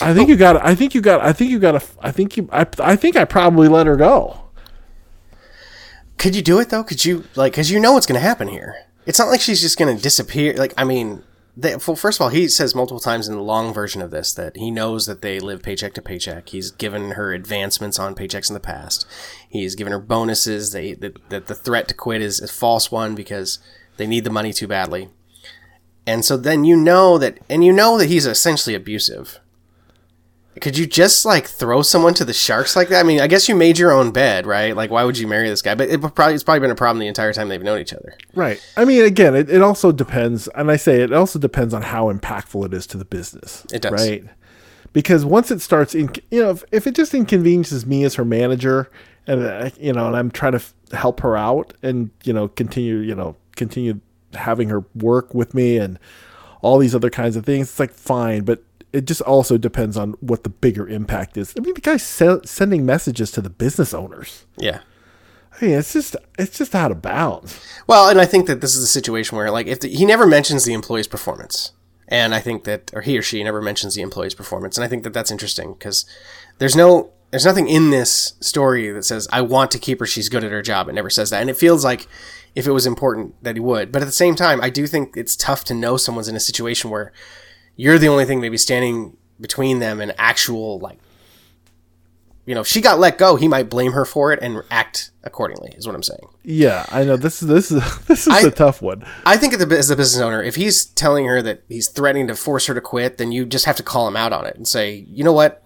[0.00, 0.32] I think oh.
[0.32, 0.64] you got.
[0.64, 1.20] I think you got.
[1.20, 1.76] I think you got.
[1.76, 2.48] a I think you.
[2.52, 2.66] I.
[2.80, 4.42] I think I probably let her go.
[6.18, 6.84] Could you do it though?
[6.84, 7.52] Could you like?
[7.52, 8.74] Because you know what's going to happen here.
[9.06, 10.54] It's not like she's just going to disappear.
[10.54, 11.22] Like I mean,
[11.56, 14.34] they, well, first of all, he says multiple times in the long version of this
[14.34, 16.50] that he knows that they live paycheck to paycheck.
[16.50, 19.06] He's given her advancements on paychecks in the past.
[19.48, 20.72] He's given her bonuses.
[20.72, 23.58] They, that, that the threat to quit is a false one because
[23.96, 25.08] they need the money too badly.
[26.06, 29.40] And so then you know that, and you know that he's essentially abusive.
[30.60, 33.00] Could you just like throw someone to the sharks like that?
[33.00, 34.74] I mean, I guess you made your own bed, right?
[34.74, 35.74] Like, why would you marry this guy?
[35.74, 38.16] But it probably it's probably been a problem the entire time they've known each other.
[38.34, 38.60] Right.
[38.76, 42.10] I mean, again, it, it also depends, and I say it also depends on how
[42.12, 43.66] impactful it is to the business.
[43.72, 44.24] It does, right?
[44.92, 48.24] Because once it starts, in, you know, if, if it just inconveniences me as her
[48.24, 48.90] manager,
[49.26, 52.48] and uh, you know, and I'm trying to f- help her out, and you know,
[52.48, 54.00] continue, you know, continue
[54.32, 55.98] having her work with me, and
[56.62, 58.62] all these other kinds of things, it's like fine, but
[58.96, 61.52] it just also depends on what the bigger impact is.
[61.56, 64.46] I mean, the guy's se- sending messages to the business owners.
[64.56, 64.80] Yeah.
[65.52, 67.60] I mean, it's just it's just out of bounds.
[67.86, 70.26] Well, and I think that this is a situation where, like, if the, he never
[70.26, 71.72] mentions the employee's performance,
[72.08, 74.88] and I think that, or he or she never mentions the employee's performance, and I
[74.88, 76.06] think that that's interesting because
[76.58, 80.06] there's no, there's nothing in this story that says I want to keep her.
[80.06, 80.88] She's good at her job.
[80.88, 82.06] It never says that, and it feels like
[82.54, 83.92] if it was important that he would.
[83.92, 86.40] But at the same time, I do think it's tough to know someone's in a
[86.40, 87.12] situation where
[87.76, 90.98] you're the only thing maybe standing between them and actual like
[92.46, 95.10] you know, if she got let go, he might blame her for it and act
[95.24, 95.74] accordingly.
[95.76, 96.28] Is what I'm saying.
[96.44, 99.04] Yeah, I know this is this is this is I- a tough one.
[99.24, 102.28] I think as a as a business owner, if he's telling her that he's threatening
[102.28, 104.54] to force her to quit, then you just have to call him out on it
[104.56, 105.62] and say, you know what?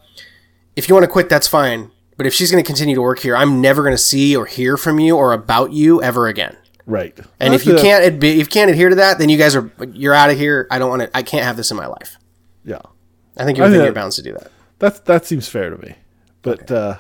[0.75, 1.91] If you want to quit, that's fine.
[2.17, 4.47] But if she's going to continue to work here, I'm never going to see or
[4.47, 6.57] hear from you or about you ever again.
[6.91, 7.19] Right.
[7.39, 9.55] And if you a- can't adbi- if you can't adhere to that, then you guys
[9.55, 10.67] are you're out of here.
[10.71, 11.17] I don't want to.
[11.17, 12.17] I can't have this in my life.
[12.65, 12.81] yeah,
[13.37, 14.51] I think you're I within your bounds to do that.
[14.81, 15.95] That that seems fair to me.
[16.43, 16.97] But uh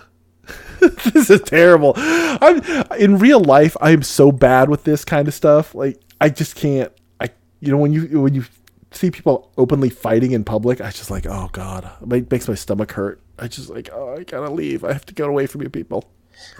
[1.12, 1.94] this is terrible.
[1.96, 2.62] I'm
[2.98, 5.74] in real life I'm so bad with this kind of stuff.
[5.74, 7.30] Like I just can't I
[7.60, 8.44] you know when you when you
[8.92, 12.92] see people openly fighting in public, I just like, "Oh god." It makes my stomach
[12.92, 13.20] hurt.
[13.38, 14.84] I just like, "Oh, I got to leave.
[14.84, 16.10] I have to get away from you people."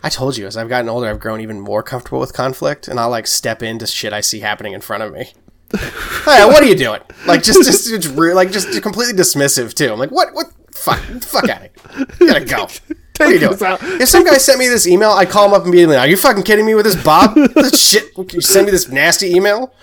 [0.03, 2.99] I told you, as I've gotten older, I've grown even more comfortable with conflict, and
[2.99, 5.33] I'll like step into shit I see happening in front of me.
[5.79, 7.01] hey, what are you doing?
[7.27, 9.93] Like just, just, just like just completely dismissive too.
[9.93, 10.47] I'm like, what, what?
[10.75, 12.07] Fuck, fuck out of here.
[12.21, 12.69] You gotta go.
[13.21, 13.59] What are you doing?
[14.01, 15.97] If some guy sent me this email, I'd call him up immediately.
[15.97, 17.35] Are you fucking kidding me with this, Bob?
[17.35, 18.17] This shit.
[18.33, 19.75] You send me this nasty email?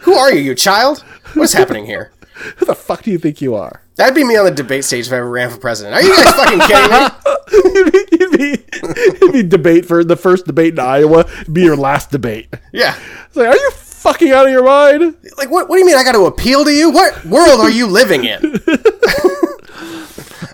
[0.00, 1.02] Who are you, you child?
[1.32, 2.12] What's happening here?
[2.58, 3.82] Who the fuck do you think you are?
[3.96, 5.94] That'd be me on the debate stage if I ever ran for president.
[5.94, 8.21] Are you guys fucking kidding me?
[8.32, 11.26] Be, it'd, be, debate for the first debate in Iowa.
[11.50, 12.48] Be your last debate.
[12.72, 12.98] Yeah.
[13.26, 15.16] It's like, are you fucking out of your mind?
[15.36, 16.90] Like, what, what do you mean I got to appeal to you?
[16.90, 18.60] What world are you living in?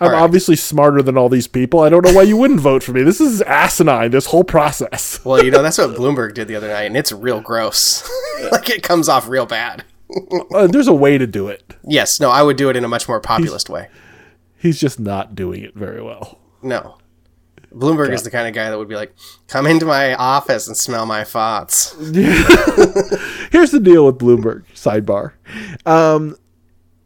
[0.00, 1.80] I'm obviously smarter than all these people.
[1.80, 3.02] I don't know why you wouldn't vote for me.
[3.02, 4.10] This is asinine.
[4.10, 5.20] This whole process.
[5.24, 8.08] Well, you know, that's what Bloomberg did the other night, and it's real gross.
[8.52, 9.84] like, it comes off real bad.
[10.54, 11.76] Uh, there's a way to do it.
[11.84, 13.88] Yes, no, I would do it in a much more populist way.
[14.56, 16.38] He's just not doing it very well.
[16.62, 16.97] No.
[17.78, 19.14] Bloomberg is the kind of guy that would be like,
[19.46, 21.92] come into my office and smell my thoughts."
[23.52, 24.64] Here's the deal with Bloomberg.
[24.74, 25.32] Sidebar.
[25.86, 26.36] Um,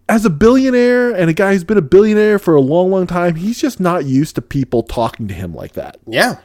[0.09, 3.37] as a billionaire and a guy who's been a billionaire for a long, long time,
[3.37, 6.37] he's just not used to people talking to him like that, Yeah.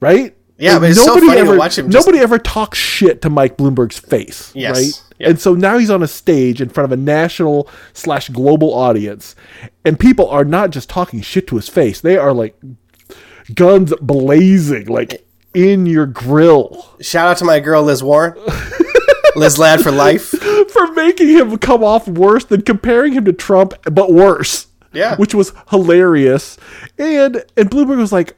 [0.00, 0.36] right?
[0.58, 3.30] Yeah, but it's so funny to ever, watch him just- Nobody ever talks shit to
[3.30, 4.76] Mike Bloomberg's face, Yes.
[4.76, 5.02] right?
[5.18, 5.28] Yeah.
[5.30, 9.34] And so now he's on a stage in front of a national slash global audience,
[9.84, 12.56] and people are not just talking shit to his face; they are like
[13.54, 16.94] guns blazing, like in your grill.
[17.00, 18.34] Shout out to my girl, Liz Warren.
[19.36, 20.28] Liz Lad for life.
[20.28, 24.68] for making him come off worse than comparing him to Trump, but worse.
[24.92, 25.16] Yeah.
[25.16, 26.56] which was hilarious.
[26.98, 28.36] And and Bloomberg was like,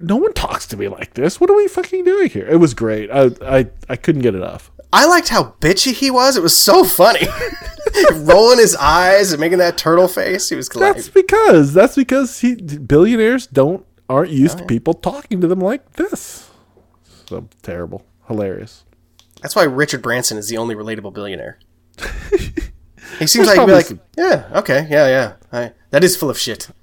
[0.00, 1.38] "No one talks to me like this.
[1.38, 3.10] What are we fucking doing here?" It was great.
[3.10, 4.70] I I, I couldn't get enough.
[4.92, 6.36] I liked how bitchy he was.
[6.36, 7.26] It was so funny.
[8.14, 10.48] Rolling his eyes and making that turtle face.
[10.48, 15.46] He was That's because that's because he billionaires don't aren't used to people talking to
[15.46, 16.50] them like this.
[17.28, 18.84] So terrible, hilarious.
[19.42, 21.58] That's why Richard Branson is the only relatable billionaire.
[23.18, 25.32] he seems like be like, some- yeah, okay, yeah, yeah.
[25.52, 26.68] I, that is full of shit.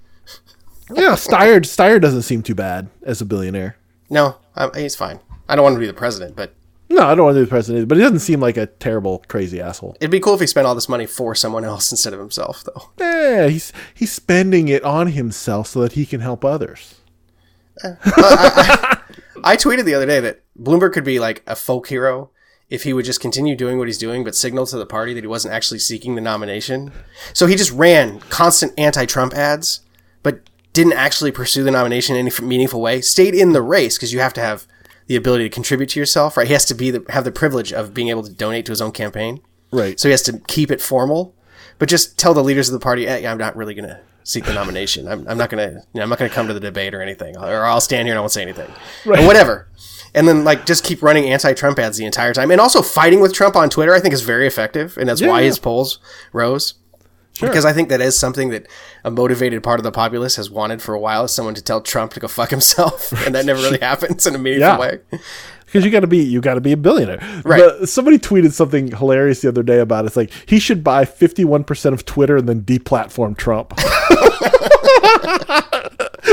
[0.94, 3.78] Yeah, Steyer Steyer doesn't seem too bad as a billionaire.
[4.10, 5.22] No, I, he's fine.
[5.48, 6.54] I don't want to be the president, but
[6.90, 8.66] No, I don't want to be the president, either, but he doesn't seem like a
[8.68, 9.96] terrible, crazy asshole.
[10.02, 12.64] it'd be cool if he spent all this money for someone else instead of himself,
[12.66, 12.90] though.
[13.00, 16.96] Yeah, he's he's spending it on himself so that he can help others.
[19.44, 22.30] I tweeted the other day that Bloomberg could be like a folk hero
[22.70, 25.24] if he would just continue doing what he's doing, but signal to the party that
[25.24, 26.92] he wasn't actually seeking the nomination.
[27.34, 29.82] So he just ran constant anti-Trump ads,
[30.24, 33.02] but didn't actually pursue the nomination in any meaningful way.
[33.02, 34.66] Stayed in the race because you have to have
[35.08, 36.48] the ability to contribute to yourself, right?
[36.48, 38.82] He has to be the, have the privilege of being able to donate to his
[38.82, 39.42] own campaign.
[39.72, 40.00] Right.
[40.00, 41.36] So he has to keep it formal,
[41.78, 44.46] but just tell the leaders of the party, hey, I'm not really going to seek
[44.46, 45.08] the nomination.
[45.08, 47.02] I'm, I'm not going to, you know, I'm not to come to the debate or
[47.02, 48.70] anything, or I'll stand here and I won't say anything,
[49.06, 49.68] or whatever.
[50.16, 53.34] And then like just keep running anti-Trump ads the entire time, and also fighting with
[53.34, 53.94] Trump on Twitter.
[53.94, 55.46] I think is very effective, and that's why Yeah.
[55.48, 56.00] his polls
[56.32, 56.76] rose.
[57.42, 58.68] Because I think that is something that
[59.04, 61.82] a motivated part of the populace has wanted for a while, is someone to tell
[61.82, 64.78] Trump to go fuck himself, and that never really happens in a meaningful Yeah.
[64.80, 65.00] way.
[65.74, 67.18] Because you got to be you got to be a billionaire.
[67.44, 67.80] Right.
[67.80, 70.10] The- somebody tweeted something hilarious the other day about it.
[70.10, 73.72] it's like he should buy fifty one percent of Twitter and then deplatform Trump,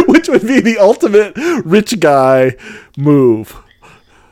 [0.06, 1.32] which would be the ultimate
[1.64, 2.54] rich guy
[2.98, 3.56] move.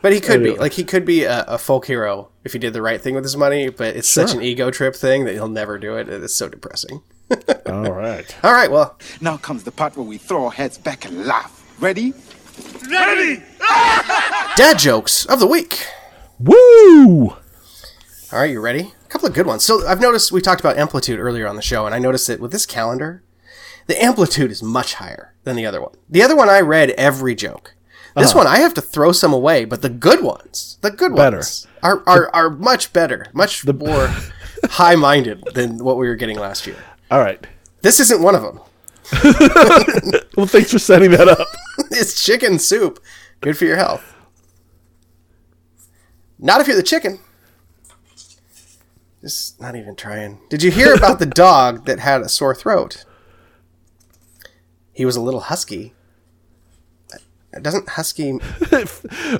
[0.03, 2.75] But he could be like he could be a, a folk hero if he did
[2.75, 3.71] the right thing with his money.
[3.71, 6.09] But it's such an ego trip thing that he'll never do it.
[6.11, 7.01] It's so depressing.
[7.67, 8.37] All right.
[8.45, 11.55] All right, well, Now comes the part where we throw our heads back and laugh.
[11.81, 12.13] Ready?
[14.57, 15.87] Dad jokes of the week.
[16.39, 17.31] Woo!
[17.31, 18.93] All right, you ready?
[19.05, 19.65] A couple of good ones.
[19.65, 22.41] So I've noticed we talked about amplitude earlier on the show, and I noticed that
[22.41, 23.23] with this calendar,
[23.87, 25.95] the amplitude is much higher than the other one.
[26.09, 27.75] The other one I read every joke.
[28.17, 28.39] This uh-huh.
[28.39, 31.39] one I have to throw some away, but the good ones, the good Better.
[31.39, 34.09] ones, are are, are much better, much the, more
[34.71, 36.77] high minded than what we were getting last year.
[37.11, 37.47] All right.
[37.83, 38.61] This isn't one of them.
[40.37, 41.49] Well, thanks for setting that up.
[41.91, 43.03] it's chicken soup.
[43.41, 44.15] Good for your health.
[46.39, 47.19] Not if you're the chicken.
[49.21, 50.39] Just not even trying.
[50.49, 53.05] Did you hear about the dog that had a sore throat?
[54.93, 55.93] He was a little husky.
[57.61, 58.39] Doesn't husky?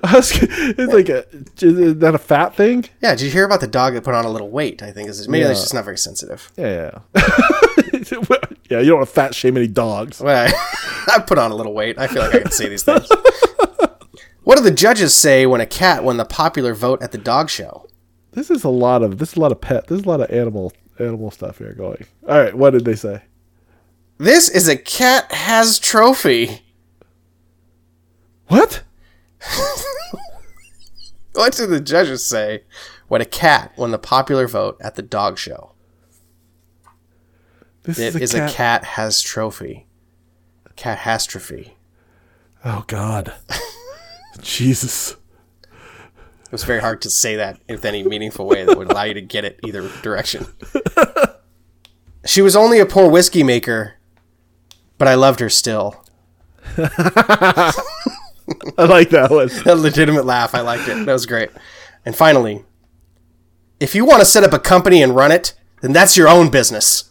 [0.03, 1.25] Husky, it's like a,
[1.61, 2.87] is that a fat thing?
[3.01, 3.11] Yeah.
[3.15, 4.83] Did you hear about the dog that put on a little weight?
[4.83, 5.51] I think is maybe Yeah.
[5.53, 6.51] it's just not very sensitive.
[6.57, 6.99] Yeah.
[7.15, 7.23] yeah,
[8.71, 10.21] you don't want to fat shame any dogs.
[10.21, 10.51] Well,
[11.07, 11.99] I, put on a little weight.
[11.99, 13.09] I feel like I can say these things.
[14.49, 17.51] What do the judges say when a cat won the popular vote at the dog
[17.51, 17.87] show?
[18.33, 19.89] This is a lot of this is a lot of pet.
[19.89, 22.07] This is a lot of animal animal stuff here going.
[22.27, 23.21] All right, what did they say?
[24.17, 26.63] This is a cat has trophy.
[28.47, 28.85] What?
[31.35, 32.65] What did the judges say
[33.07, 35.73] when a cat won the popular vote at the dog show?
[37.89, 39.87] This It is a cat has trophy.
[40.77, 41.77] Catastrophe.
[42.65, 43.33] Oh God.
[44.43, 45.13] Jesus.
[45.63, 49.15] It was very hard to say that in any meaningful way that would allow you
[49.15, 50.47] to get it either direction.
[52.25, 53.95] She was only a poor whiskey maker,
[54.99, 56.05] but I loved her still.
[56.77, 57.73] I
[58.77, 59.49] like that one.
[59.67, 60.55] A legitimate laugh.
[60.55, 61.07] I liked it.
[61.07, 61.49] That was great.
[62.05, 62.65] And finally,
[63.81, 66.51] if you want to set up a company and run it, then that's your own
[66.51, 67.08] business.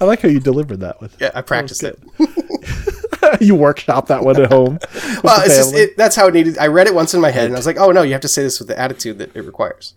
[0.00, 1.16] I like how you delivered that with.
[1.20, 1.98] Yeah, I practiced it.
[3.40, 4.78] you workshop that one at home.
[5.24, 6.58] Well, it's just, it, that's how it needed.
[6.58, 8.20] I read it once in my head, and I was like, "Oh no, you have
[8.20, 9.94] to say this with the attitude that it requires."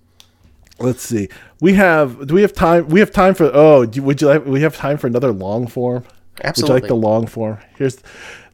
[0.80, 1.30] Let's see.
[1.60, 2.26] We have.
[2.26, 2.88] Do we have time?
[2.88, 3.52] We have time for.
[3.54, 4.46] Oh, do, would you like?
[4.46, 6.04] We have time for another long form.
[6.04, 6.82] Would you Absolutely.
[6.82, 7.60] like the long form?
[7.78, 8.00] Here's.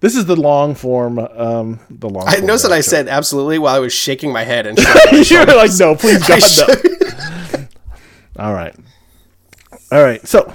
[0.01, 1.19] This is the long form.
[1.19, 2.27] Um, the long.
[2.27, 4.77] I form noticed that I said absolutely while I was shaking my head and
[5.11, 6.41] you were like, no, please God,
[7.57, 7.67] no.
[8.43, 8.75] All right.
[9.91, 10.25] All right.
[10.27, 10.53] So,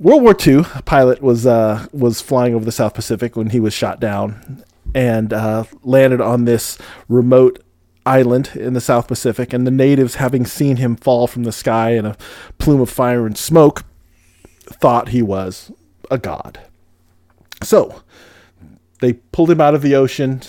[0.00, 3.60] World War II, a pilot was uh, was flying over the South Pacific when he
[3.60, 7.62] was shot down, and uh, landed on this remote
[8.06, 9.52] island in the South Pacific.
[9.52, 12.16] And the natives, having seen him fall from the sky in a
[12.56, 13.84] plume of fire and smoke,
[14.64, 15.70] thought he was
[16.10, 16.58] a god.
[17.62, 18.02] So,
[19.02, 20.40] they pulled him out of the ocean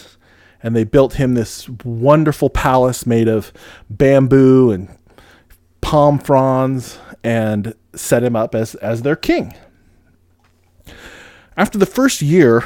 [0.63, 3.51] and they built him this wonderful palace made of
[3.89, 4.95] bamboo and
[5.81, 9.53] palm fronds and set him up as, as their king.
[11.57, 12.63] After the first year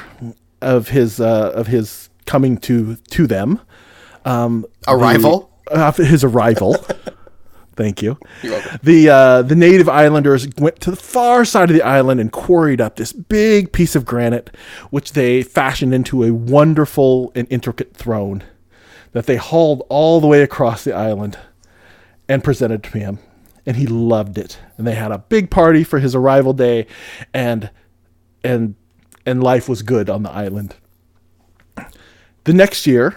[0.62, 3.60] of his uh, of his coming to to them,
[4.88, 5.52] Arrival.
[5.72, 6.76] after his arrival.
[7.76, 8.18] Thank you.
[8.84, 12.80] The uh, the native islanders went to the far side of the island and quarried
[12.80, 14.56] up this big piece of granite,
[14.92, 18.44] which they fashioned into a wonderful and intricate throne
[19.12, 21.38] that they hauled all the way across the island
[22.30, 23.20] and presented to him.
[23.66, 24.60] And he loved it.
[24.78, 26.88] And they had a big party for his arrival day,
[27.34, 27.70] and
[28.44, 28.76] and
[29.26, 30.76] and life was good on the island.
[32.44, 33.16] The next year,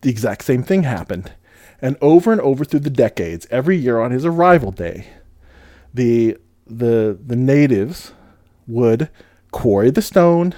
[0.00, 1.32] the exact same thing happened.
[1.80, 5.08] And over and over through the decades, every year on his arrival day,
[5.92, 8.12] the the the natives
[8.66, 9.10] would
[9.50, 10.54] quarry the stone,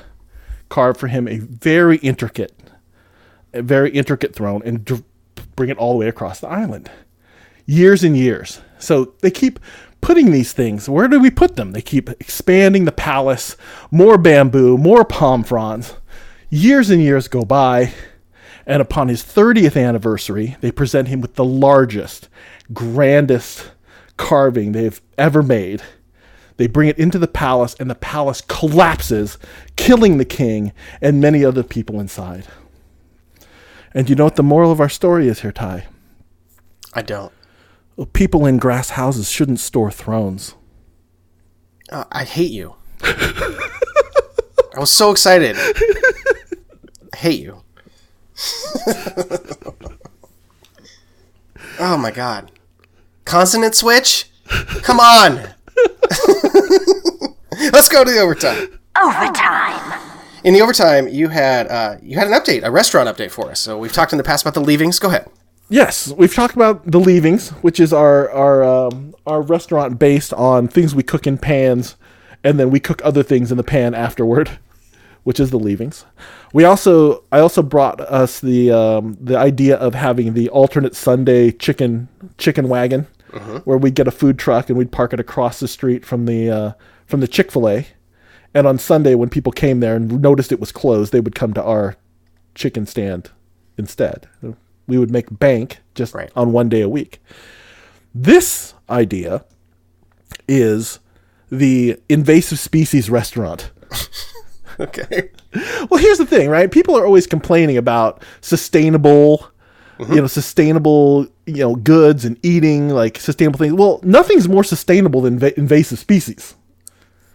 [0.68, 2.54] carve for him a very intricate,
[3.52, 5.02] a very intricate throne, and dr-
[5.56, 6.90] bring it all the way across the island.
[7.66, 8.60] Years and years.
[8.84, 9.58] So they keep
[10.00, 10.88] putting these things.
[10.88, 11.72] Where do we put them?
[11.72, 13.56] They keep expanding the palace,
[13.90, 15.94] more bamboo, more palm fronds.
[16.50, 17.94] Years and years go by,
[18.66, 22.28] and upon his 30th anniversary, they present him with the largest,
[22.72, 23.70] grandest
[24.16, 25.82] carving they've ever made.
[26.56, 29.38] They bring it into the palace, and the palace collapses,
[29.76, 32.46] killing the king and many other people inside.
[33.92, 35.86] And you know what the moral of our story is here, Ty?
[36.92, 37.32] I don't.
[37.96, 40.54] Well, people in grass houses shouldn't store thrones.
[41.90, 42.74] Uh, I hate you.
[43.02, 45.56] I was so excited.
[45.56, 47.62] I hate you.
[51.78, 52.50] oh my god.
[53.24, 54.28] Consonant switch?
[54.82, 55.36] Come on.
[57.72, 58.80] Let's go to the overtime.
[59.00, 60.00] Overtime.
[60.42, 63.60] In the overtime, you had uh, you had an update, a restaurant update for us.
[63.60, 64.98] So we've talked in the past about the leavings.
[64.98, 65.30] Go ahead.
[65.74, 70.68] Yes, we've talked about the leavings, which is our our um, our restaurant based on
[70.68, 71.96] things we cook in pans,
[72.44, 74.60] and then we cook other things in the pan afterward,
[75.24, 76.04] which is the leavings.
[76.52, 81.50] We also I also brought us the um, the idea of having the alternate Sunday
[81.50, 82.06] chicken
[82.38, 83.08] chicken wagon,
[83.64, 86.50] where we'd get a food truck and we'd park it across the street from the
[86.52, 86.72] uh,
[87.04, 87.84] from the Chick Fil A,
[88.54, 91.52] and on Sunday when people came there and noticed it was closed, they would come
[91.52, 91.96] to our
[92.54, 93.32] chicken stand
[93.76, 94.28] instead.
[94.86, 96.30] We would make bank just Right.
[96.36, 97.20] on one day a week.
[98.14, 99.44] This idea
[100.48, 100.98] is
[101.50, 103.70] the invasive species restaurant.
[104.80, 105.30] Okay.
[105.88, 106.68] Well, here's the thing, right?
[106.68, 109.48] People are always complaining about sustainable,
[110.00, 113.74] you know, sustainable, you know, goods and eating like sustainable things.
[113.74, 116.56] Well, nothing's more sustainable than va- invasive species.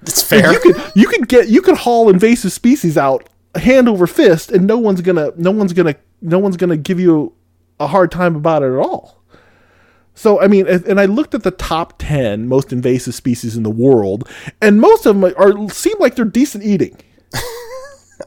[0.01, 0.51] It's fair.
[0.51, 4.67] You could you could get you could haul invasive species out hand over fist, and
[4.67, 7.31] no one's gonna no one's gonna no one's gonna give you
[7.79, 9.19] a hard time about it at all.
[10.13, 13.69] So I mean, and I looked at the top ten most invasive species in the
[13.69, 14.27] world,
[14.61, 16.97] and most of them are seem like they're decent eating.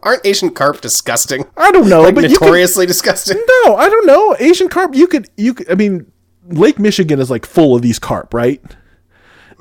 [0.03, 1.45] Aren't Asian carp disgusting?
[1.57, 3.37] I don't know, Like but you could, notoriously disgusting.
[3.65, 4.35] no, I don't know.
[4.41, 6.11] Asian carp, you could, you could, I mean,
[6.49, 8.63] Lake Michigan is like full of these carp, right?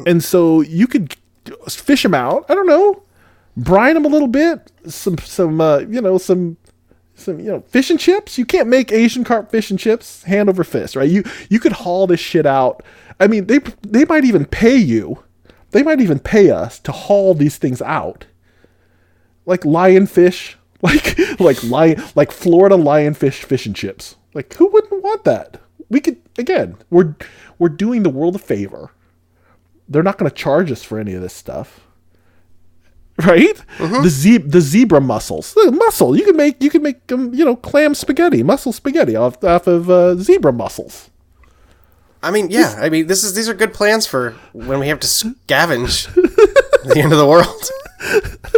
[0.08, 1.16] And so you could
[1.68, 2.46] fish them out.
[2.48, 3.04] I don't know,
[3.58, 6.56] brine them a little bit, some, some, uh, you know, some,
[7.16, 8.38] some, you know, fish and chips.
[8.38, 11.10] You can't make Asian carp fish and chips hand over fist, right?
[11.10, 12.84] You, you could haul this shit out.
[13.20, 15.24] I mean, they, they might even pay you.
[15.72, 18.26] They might even pay us to haul these things out
[19.46, 24.16] like lionfish, like like lion, like Florida lionfish fish and chips.
[24.34, 25.60] Like who wouldn't want that?
[25.90, 27.16] We could again, we're
[27.60, 28.92] we're doing the world a favor.
[29.88, 31.86] They're not going to charge us for any of this stuff.
[33.28, 33.62] Right?
[33.78, 35.54] The ze- the zebra mussels.
[35.54, 36.18] The mussel.
[36.18, 39.68] You can make you can make um, you know, clam spaghetti, mussel spaghetti off off
[39.68, 41.10] of uh, zebra mussels.
[42.24, 42.76] I mean, yeah.
[42.78, 46.14] I mean, this is these are good plans for when we have to scavenge
[46.84, 47.70] the end of the world.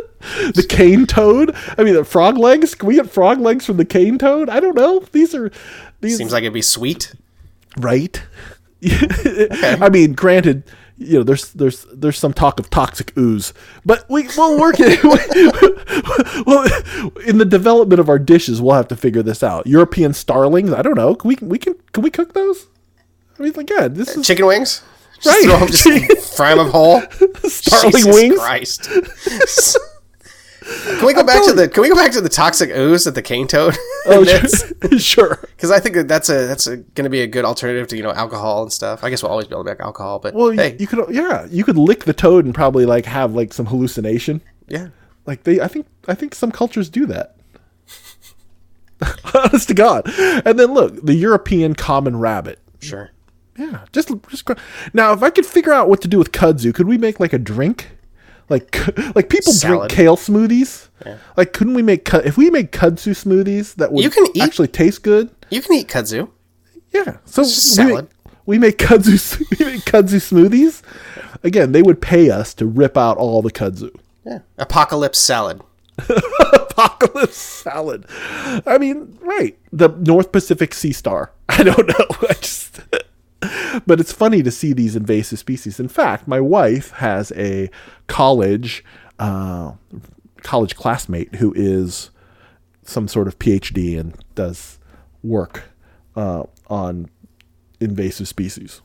[0.56, 1.56] The cane toad.
[1.78, 2.76] I mean, the frog legs.
[2.76, 4.50] Can we get frog legs from the cane toad?
[4.50, 5.00] I don't know.
[5.12, 5.52] These are
[6.00, 7.14] these Seems like it'd be sweet.
[7.78, 8.22] right?
[8.86, 10.64] I mean, granted,
[10.98, 13.54] you know, there's there's there's some talk of toxic ooze,
[13.86, 15.04] but we we'll work it.
[16.46, 16.64] well,
[17.28, 19.66] in the development of our dishes, we'll have to figure this out.
[19.68, 20.72] European starlings.
[20.72, 21.16] I don't know.
[21.16, 22.68] Can we we can can we cook those?
[23.40, 24.84] I mean, again, this is Chicken wings.
[25.20, 25.46] Just Right.
[25.46, 25.68] Throw 'em-
[26.14, 27.02] just fry them whole.
[27.46, 28.40] starling Jesus wings.
[28.40, 28.90] Christ.
[30.64, 33.16] can we go back to the Can we go back to the toxic ooze at
[33.16, 33.76] the cane toad?
[34.06, 34.26] Oh,
[34.98, 35.40] sure.
[35.56, 38.04] Because I think that that's a that's going to be a good alternative to you
[38.04, 39.02] know alcohol and stuff.
[39.02, 41.06] I guess we'll always be able to make alcohol, but Well, you- hey, you could
[41.10, 44.42] yeah, you could lick the toad and probably like have like some hallucination.
[44.68, 44.90] yeah,
[45.26, 47.38] Like they, I think, I think some cultures do that.
[49.34, 50.10] Honest to God.
[50.46, 52.60] And then look, the European common rabbit.
[52.80, 53.12] sure.
[53.58, 54.50] Yeah, just just
[54.94, 55.14] now.
[55.14, 57.38] If I could figure out what to do with kudzu, could we make like a
[57.38, 57.92] drink?
[58.50, 58.76] Like
[59.16, 59.90] like people Salad.
[59.90, 60.90] drink kale smoothies.
[61.38, 64.68] Like couldn't we make if we make kudzu smoothies that would You can eat- actually
[64.70, 65.30] taste good?
[65.50, 66.30] You can eat kudzu.
[66.92, 67.18] Yeah.
[67.26, 68.06] So we salad.
[68.26, 70.82] make, we make kudzu we make kudzu smoothies.
[71.44, 73.94] Again, they would pay us to rip out all the kudzu.
[74.26, 75.62] Yeah, apocalypse salad.
[76.54, 78.06] apocalypse salad.
[78.66, 79.58] I mean, right.
[79.72, 81.32] The North Pacific Sea Star.
[81.50, 82.06] I don't know.
[82.30, 82.80] I just
[83.88, 85.80] But it's funny to see these invasive species.
[85.80, 87.70] In fact, my wife has a
[88.08, 88.84] college
[89.20, 89.74] uh,
[90.42, 92.10] college classmate who is
[92.84, 94.80] some sort of PhD and does
[95.24, 95.64] work
[96.16, 97.10] uh, on
[97.80, 98.82] invasive species.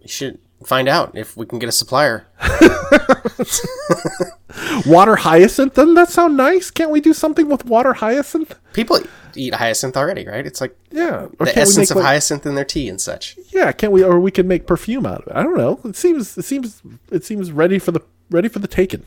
[0.00, 2.26] You should find out if we can get a supplier.
[4.86, 6.70] Water hyacinth, doesn't that sound nice?
[6.70, 8.54] Can't we do something with water hyacinth?
[8.72, 9.00] People
[9.34, 10.46] eat hyacinth already, right?
[10.46, 11.28] It's like Yeah.
[11.38, 13.36] Or the essence make, of like- hyacinth in their tea and such.
[13.50, 14.02] Yeah, can't we?
[14.02, 15.32] Or we could make perfume out of it.
[15.36, 15.80] I don't know.
[15.84, 16.36] It seems.
[16.38, 16.82] It seems.
[17.10, 18.00] It seems ready for the
[18.30, 19.04] ready for the taken.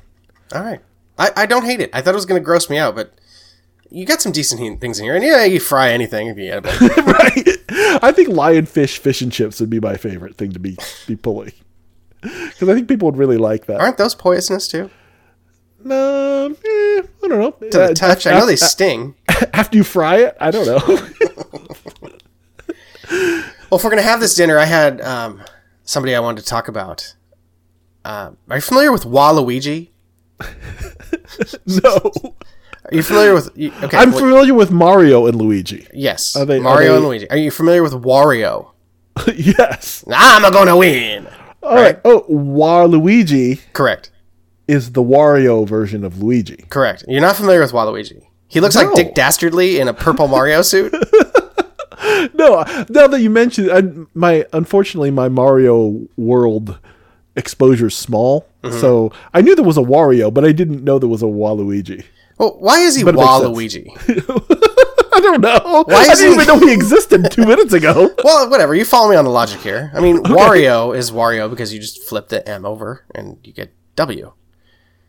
[0.53, 0.79] All right.
[1.17, 1.89] I, I don't hate it.
[1.93, 3.13] I thought it was going to gross me out, but
[3.89, 5.15] you got some decent things in here.
[5.15, 6.51] And yeah, you fry anything if you
[7.05, 8.03] right.
[8.03, 11.53] I think lionfish fish and chips would be my favorite thing to be be pulling.
[12.21, 13.79] Because I think people would really like that.
[13.79, 14.89] Aren't those poisonous too?
[15.85, 17.51] Um, eh, I don't know.
[17.69, 19.15] To the touch, I know they sting.
[19.53, 20.79] After you fry it, I don't know.
[23.71, 25.43] Well, if we're going to have this dinner, I had um,
[25.83, 27.15] somebody I wanted to talk about.
[28.05, 29.89] Um, are you familiar with Waluigi?
[31.65, 32.11] no.
[32.85, 33.49] Are you familiar with?
[33.49, 35.87] Okay, I'm well, familiar with Mario and Luigi.
[35.93, 37.29] yes, they- are Mario they- and Luigi.
[37.31, 38.71] Are you familiar with Wario?
[39.35, 40.03] yes.
[40.11, 41.27] I'm gonna win.
[41.63, 41.99] All right.
[42.05, 44.11] Oh, Waluigi Correct.
[44.67, 46.65] Is the Wario version of Luigi.
[46.69, 47.03] Correct.
[47.07, 48.21] You're not familiar with Waluigi.
[48.47, 50.93] He looks like Dick Dastardly in a purple Mario suit.
[52.33, 56.77] no, now that you mentioned, I, my unfortunately my Mario World
[57.35, 58.79] exposure is small, Mm-hmm.
[58.81, 62.03] so I knew there was a Wario, but I didn't know there was a Waluigi.
[62.39, 63.85] Well, why is he But Waluigi?
[65.13, 65.83] I don't know.
[65.87, 68.09] Why I didn't he- even know he existed two minutes ago.
[68.23, 68.73] Well, whatever.
[68.73, 69.91] You follow me on the logic here.
[69.93, 73.71] I mean, Wario is Wario because you just flip the M over and you get
[73.97, 74.33] W.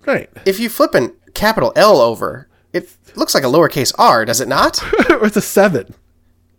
[0.07, 0.31] Right.
[0.45, 4.49] If you flip an capital L over, it looks like a lowercase r, does it
[4.49, 4.79] not?
[4.93, 5.95] it's a seven.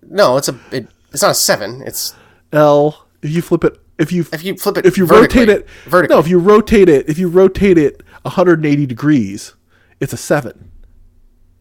[0.10, 0.60] No, it's a.
[0.72, 1.82] It, it's not a seven.
[1.86, 2.14] It's
[2.52, 3.08] L.
[3.22, 4.86] If you flip it, if you if you flip it.
[4.86, 6.16] if you rotate it vertically.
[6.16, 9.54] No, if you rotate it, if you rotate it 180 degrees,
[10.00, 10.72] it's a seven.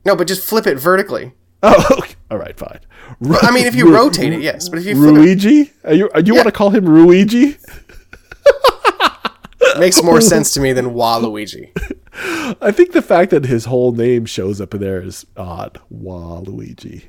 [0.05, 1.33] No, but just flip it vertically.
[1.63, 2.15] Oh, okay.
[2.31, 2.81] all right, fine.
[3.21, 4.69] Ru- I mean, if you Ru- rotate it, yes.
[4.69, 5.73] But if you flip Ruigi?
[5.85, 7.59] Are you, you want to call him Ruigi?
[9.79, 11.71] Makes more sense to me than Waluigi.
[12.61, 15.81] I think the fact that his whole name shows up in there is odd.
[15.93, 17.05] Waluigi.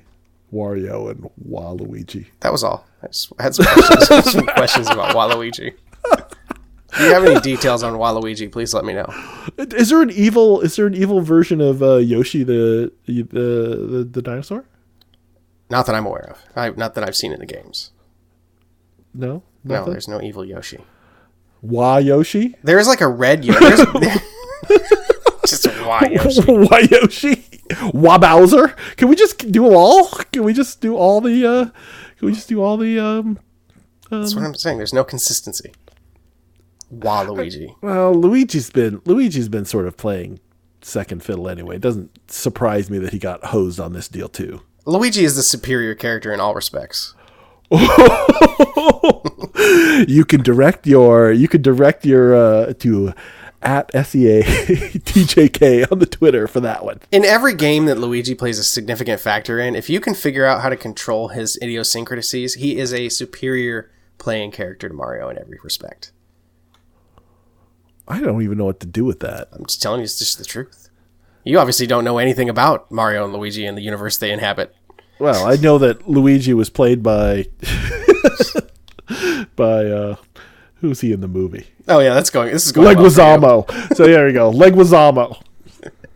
[0.51, 2.27] Wario and Waluigi.
[2.39, 2.85] That was all.
[3.03, 5.73] I just had some questions, some questions about Waluigi.
[6.93, 9.13] If you have any details on Waluigi, please let me know.
[9.57, 10.61] Is there an evil?
[10.61, 14.65] Is there an evil version of uh, Yoshi the, the the the dinosaur?
[15.69, 16.43] Not that I'm aware of.
[16.55, 17.91] I, not that I've seen in the games.
[19.13, 20.79] No, No, there's no evil Yoshi.
[21.61, 22.55] Wa Yoshi.
[22.63, 23.59] There is like a red Yoshi.
[25.47, 26.41] Just why Yoshi.
[26.47, 27.61] Wa Yoshi.
[27.93, 28.75] Wa Bowser.
[28.97, 30.07] Can we just do all?
[30.31, 31.45] Can we just do all the?
[31.45, 31.65] uh
[32.17, 32.99] Can we just do all the?
[32.99, 33.39] um
[34.09, 34.77] That's what I'm saying.
[34.77, 35.71] There's no consistency.
[36.93, 37.75] Waluigi.
[37.81, 40.39] Well, Luigi's been Luigi's been sort of playing
[40.81, 41.75] second fiddle anyway.
[41.77, 44.61] It doesn't surprise me that he got hosed on this deal too.
[44.85, 47.13] Luigi is the superior character in all respects.
[50.07, 53.13] you can direct your you can direct your uh, to
[53.61, 56.99] at sea tjk on the Twitter for that one.
[57.11, 60.61] In every game that Luigi plays a significant factor in, if you can figure out
[60.61, 65.59] how to control his idiosyncrasies, he is a superior playing character to Mario in every
[65.63, 66.11] respect.
[68.07, 69.49] I don't even know what to do with that.
[69.51, 70.89] I'm just telling you, it's just the truth.
[71.43, 74.73] You obviously don't know anything about Mario and Luigi and the universe they inhabit.
[75.19, 77.47] Well, I know that Luigi was played by
[79.55, 80.15] by uh
[80.81, 81.67] who's he in the movie?
[81.87, 82.51] Oh yeah, that's going.
[82.51, 82.95] This is going.
[82.95, 83.95] Leguizamo.
[83.95, 84.51] so there you go.
[84.51, 85.41] Leguizamo.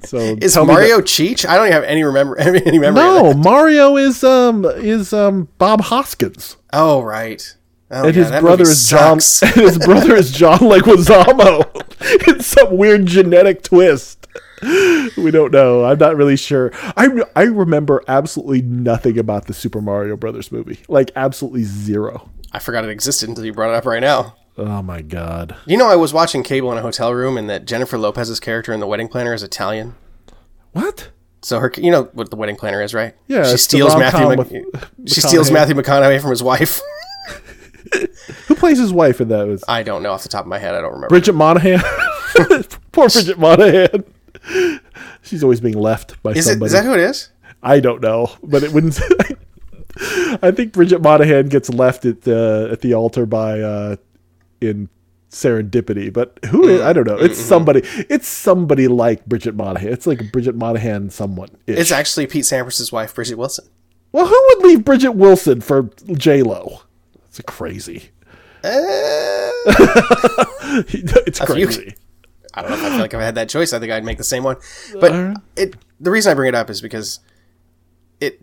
[0.03, 1.47] So Is Mario Cheech?
[1.47, 3.01] I don't even have any remember any memory.
[3.01, 3.37] that- Of No, that.
[3.37, 6.57] Mario is um is um Bob Hoskins.
[6.73, 7.55] Oh right.
[7.93, 9.19] Oh, and yeah, his that brother is John.
[9.43, 11.90] And his brother is John Leguizamo.
[12.27, 14.27] it's some weird genetic twist.
[14.63, 15.85] We don't know.
[15.85, 16.71] I'm not really sure.
[16.95, 20.79] I I remember absolutely nothing about the Super Mario Brothers movie.
[20.87, 22.29] Like absolutely zero.
[22.51, 24.35] I forgot it existed until you brought it up right now.
[24.57, 25.55] Oh my god.
[25.65, 28.73] You know, I was watching cable in a hotel room, and that Jennifer Lopez's character
[28.73, 29.95] in The Wedding Planner is Italian.
[30.73, 31.09] What?
[31.41, 33.15] So her, you know what The Wedding Planner is, right?
[33.27, 34.27] Yeah, she steals Matthew.
[34.27, 36.81] Mc- with she steals Matthew McConaughey from his wife.
[38.47, 39.47] Who plays his wife in that?
[39.47, 40.75] Was I don't know off the top of my head.
[40.75, 41.09] I don't remember.
[41.09, 41.82] Bridget Moynahan?
[42.91, 44.05] Poor Bridget Moynahan.
[45.21, 46.67] She's always being left by Is somebody.
[46.67, 47.29] Is that who it is?
[47.63, 48.99] I don't know, but it wouldn't.
[50.41, 53.95] I think Bridget Moynahan gets left at the at the altar by uh,
[54.59, 54.89] in
[55.29, 57.17] Serendipity, but who is, I don't know.
[57.17, 57.82] It's somebody.
[58.09, 59.86] It's somebody like Bridget Moynahan.
[59.86, 61.49] It's like Bridget Moynahan, someone.
[61.67, 63.65] It's actually Pete Sampras' wife, Bridget Wilson.
[64.11, 66.82] well, who would leave Bridget Wilson for J Lo?
[67.27, 68.09] It's crazy.
[68.64, 69.51] Uh,
[71.26, 71.95] it's few- crazy.
[72.53, 74.03] I don't know if I feel like if I had that choice, I think I'd
[74.03, 74.57] make the same one.
[74.57, 77.20] Uh, but it the reason I bring it up is because
[78.20, 78.41] it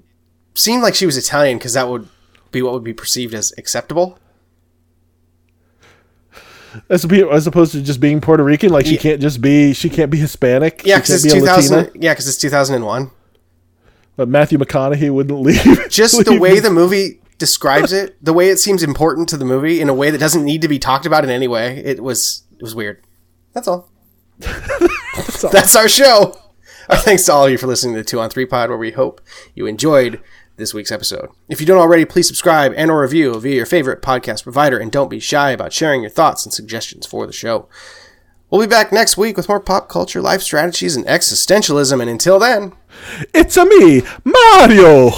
[0.54, 2.08] seemed like she was Italian because that would
[2.50, 4.18] be what would be perceived as acceptable.
[6.90, 9.00] As, as opposed to just being Puerto Rican, like she Yeah.
[9.00, 9.72] can't just be.
[9.72, 10.82] She can't be Hispanic.
[10.84, 11.90] Yeah, because it's two thousand.
[11.94, 13.10] Yeah, because it's two thousand and one.
[14.16, 15.88] But Matthew McConaughey wouldn't leave.
[15.90, 19.44] Just the way his- the movie describes it, the way it seems important to the
[19.44, 21.78] movie in a way that doesn't need to be talked about in any way.
[21.78, 23.02] It was it was weird.
[23.52, 23.90] That's all.
[25.44, 25.50] all.
[25.50, 26.38] That's our show.
[26.88, 28.78] Our thanks to all of you for listening to the Two on Three Pod, where
[28.78, 29.20] we hope
[29.54, 30.22] you enjoyed
[30.56, 31.28] this week's episode.
[31.48, 34.90] If you don't already, please subscribe and or review via your favorite podcast provider, and
[34.90, 37.68] don't be shy about sharing your thoughts and suggestions for the show.
[38.50, 42.00] We'll be back next week with more pop culture, life strategies, and existentialism.
[42.00, 42.72] And until then.
[43.34, 45.10] It's a me, Mario.